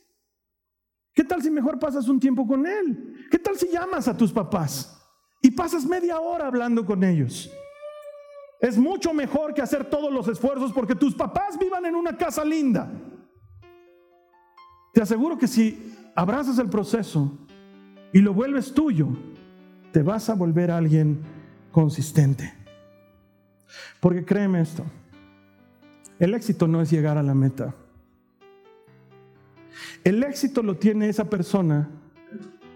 [1.12, 3.26] ¿Qué tal si mejor pasas un tiempo con él?
[3.28, 4.96] ¿Qué tal si llamas a tus papás
[5.42, 7.50] y pasas media hora hablando con ellos?
[8.60, 12.44] Es mucho mejor que hacer todos los esfuerzos porque tus papás vivan en una casa
[12.44, 12.88] linda.
[14.94, 17.36] Te aseguro que si abrazas el proceso
[18.12, 19.08] y lo vuelves tuyo,
[19.92, 21.20] te vas a volver alguien
[21.72, 22.55] consistente.
[24.06, 24.84] Porque créeme esto,
[26.20, 27.74] el éxito no es llegar a la meta.
[30.04, 31.88] El éxito lo tiene esa persona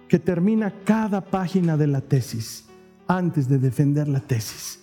[0.09, 2.66] que termina cada página de la tesis
[3.07, 4.83] antes de defender la tesis.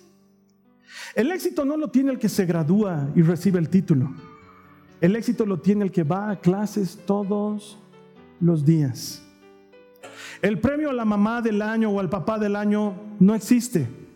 [1.16, 4.14] El éxito no lo tiene el que se gradúa y recibe el título.
[5.02, 7.78] El éxito lo tiene el que va a clases todos
[8.40, 9.22] los días.
[10.42, 14.07] El premio a la mamá del año o al papá del año no existe.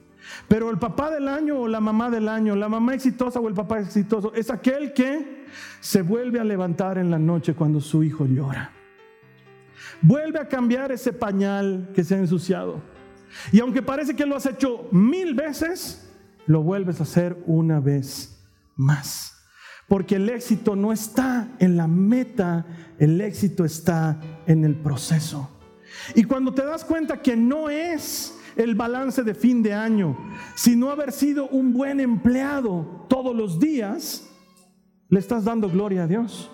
[0.47, 3.53] Pero el papá del año o la mamá del año, la mamá exitosa o el
[3.53, 5.45] papá exitoso, es aquel que
[5.79, 8.71] se vuelve a levantar en la noche cuando su hijo llora.
[10.01, 12.81] Vuelve a cambiar ese pañal que se ha ensuciado.
[13.51, 16.11] Y aunque parece que lo has hecho mil veces,
[16.47, 18.43] lo vuelves a hacer una vez
[18.75, 19.37] más.
[19.87, 22.65] Porque el éxito no está en la meta,
[22.97, 25.49] el éxito está en el proceso.
[26.15, 30.17] Y cuando te das cuenta que no es el balance de fin de año,
[30.55, 34.27] sino haber sido un buen empleado todos los días,
[35.09, 36.49] le estás dando gloria a Dios.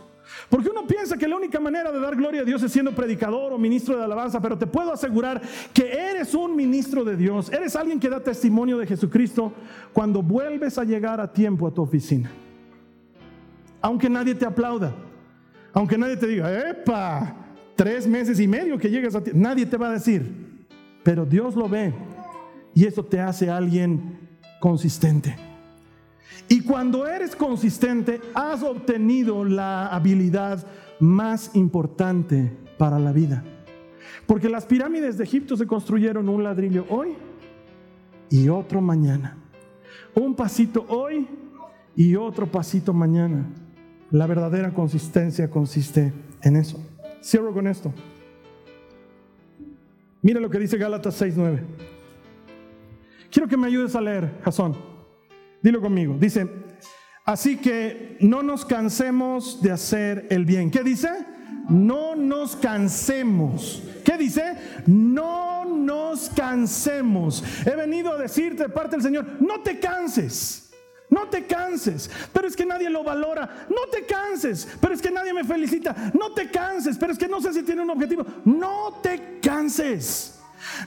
[0.49, 3.53] Porque uno piensa que la única manera de dar gloria a Dios es siendo predicador
[3.53, 5.41] o ministro de alabanza, pero te puedo asegurar
[5.73, 9.53] que eres un ministro de Dios, eres alguien que da testimonio de Jesucristo
[9.93, 12.31] cuando vuelves a llegar a tiempo a tu oficina.
[13.81, 14.93] Aunque nadie te aplauda,
[15.73, 17.35] aunque nadie te diga, ¡epa!
[17.75, 20.46] Tres meses y medio que llegas a tiempo, nadie te va a decir,
[21.07, 21.93] pero Dios lo ve
[22.75, 24.19] y eso te hace alguien
[24.59, 25.37] consistente.
[26.49, 30.67] Y cuando eres consistente, has obtenido la habilidad
[30.99, 33.41] más importante para la vida.
[34.25, 37.15] Porque las pirámides de Egipto se construyeron un ladrillo hoy
[38.29, 39.37] y otro mañana.
[40.13, 41.25] Un pasito hoy
[41.95, 43.45] y otro pasito mañana.
[44.11, 46.85] La verdadera consistencia consiste en eso.
[47.23, 47.93] Cierro con esto.
[50.27, 51.61] Mira lo que dice Gálatas 6:9.
[53.31, 54.75] Quiero que me ayudes a leer, Jasón.
[55.63, 56.17] Dilo conmigo.
[56.19, 56.45] Dice,
[57.23, 60.69] así que no nos cansemos de hacer el bien.
[60.69, 61.07] ¿Qué dice?
[61.69, 63.81] No nos cansemos.
[64.03, 64.57] ¿Qué dice?
[64.85, 67.41] No nos cansemos.
[67.65, 70.66] He venido a decirte de parte del Señor, no te canses.
[71.09, 73.65] No te canses, pero es que nadie lo valora.
[73.69, 76.11] No te canses, pero es que nadie me felicita.
[76.13, 78.25] No te canses, pero es que no sé si tiene un objetivo.
[78.43, 80.33] No te canses.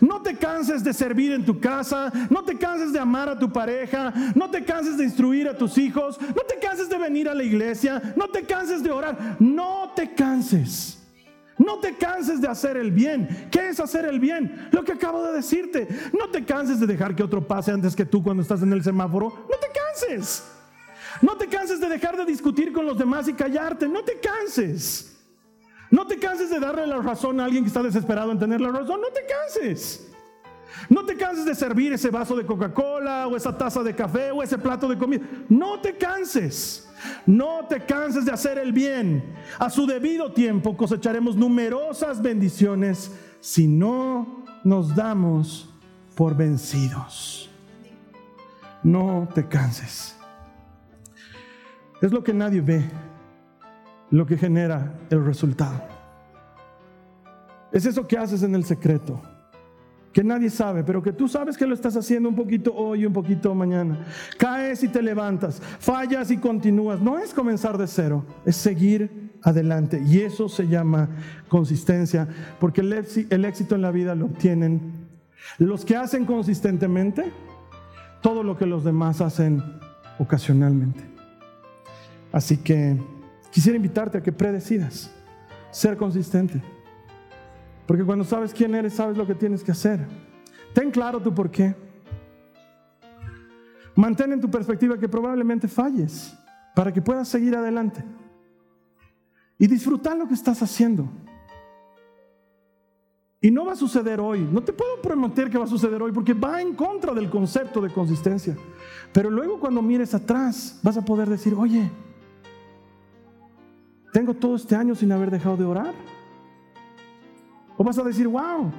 [0.00, 3.50] No te canses de servir en tu casa, no te canses de amar a tu
[3.50, 7.34] pareja, no te canses de instruir a tus hijos, no te canses de venir a
[7.34, 10.99] la iglesia, no te canses de orar, no te canses.
[11.60, 13.48] No te canses de hacer el bien.
[13.50, 14.70] ¿Qué es hacer el bien?
[14.72, 15.86] Lo que acabo de decirte.
[16.18, 18.82] No te canses de dejar que otro pase antes que tú cuando estás en el
[18.82, 19.26] semáforo.
[19.28, 20.50] No te canses.
[21.20, 23.86] No te canses de dejar de discutir con los demás y callarte.
[23.86, 25.18] No te canses.
[25.90, 28.70] No te canses de darle la razón a alguien que está desesperado en tener la
[28.70, 28.98] razón.
[28.98, 30.10] No te canses.
[30.88, 34.42] No te canses de servir ese vaso de Coca-Cola o esa taza de café o
[34.42, 35.26] ese plato de comida.
[35.50, 36.89] No te canses.
[37.26, 39.34] No te canses de hacer el bien.
[39.58, 45.68] A su debido tiempo cosecharemos numerosas bendiciones si no nos damos
[46.14, 47.50] por vencidos.
[48.82, 50.16] No te canses.
[52.00, 52.84] Es lo que nadie ve
[54.10, 55.82] lo que genera el resultado.
[57.72, 59.22] Es eso que haces en el secreto,
[60.12, 63.06] que nadie sabe, pero que tú sabes que lo estás haciendo un poquito hoy y
[63.06, 64.06] un poquito mañana.
[64.38, 67.00] Caes y te levantas, fallas y continúas.
[67.00, 70.02] No es comenzar de cero, es seguir adelante.
[70.04, 71.08] Y eso se llama
[71.48, 75.08] consistencia, porque el, éxito en la vida lo obtienen
[75.58, 77.32] los que hacen consistentemente
[78.20, 79.62] todo lo que los demás hacen
[80.18, 81.00] ocasionalmente.
[82.32, 82.98] Así que
[83.50, 85.10] Quisiera invitarte a que predecidas
[85.70, 86.62] ser consistente.
[87.86, 90.06] Porque cuando sabes quién eres, sabes lo que tienes que hacer.
[90.72, 91.74] Ten claro tu por qué.
[93.96, 96.34] Mantén en tu perspectiva que probablemente falles
[96.74, 98.04] para que puedas seguir adelante.
[99.58, 101.08] Y disfrutar lo que estás haciendo.
[103.42, 104.40] Y no va a suceder hoy.
[104.40, 107.80] No te puedo prometer que va a suceder hoy porque va en contra del concepto
[107.80, 108.56] de consistencia.
[109.12, 111.90] Pero luego cuando mires atrás vas a poder decir, oye,
[114.12, 115.94] tengo todo este año sin haber dejado de orar.
[117.80, 118.70] O vas a decir, wow,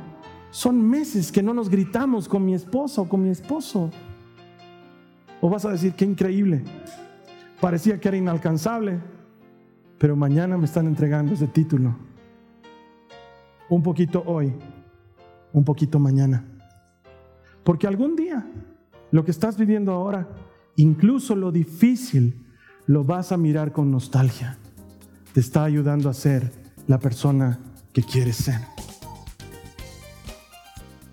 [0.52, 3.90] son meses que no nos gritamos con mi esposa o con mi esposo.
[5.42, 6.64] O vas a decir, qué increíble.
[7.60, 9.00] Parecía que era inalcanzable,
[9.98, 11.96] pero mañana me están entregando ese título.
[13.72, 14.54] Un poquito hoy,
[15.52, 16.46] un poquito mañana.
[17.64, 18.46] Porque algún día
[19.10, 20.30] lo que estás viviendo ahora,
[20.76, 22.46] incluso lo difícil,
[22.86, 24.60] lo vas a mirar con nostalgia
[25.34, 26.52] te está ayudando a ser
[26.88, 27.60] la persona
[27.94, 28.60] que quieres ser.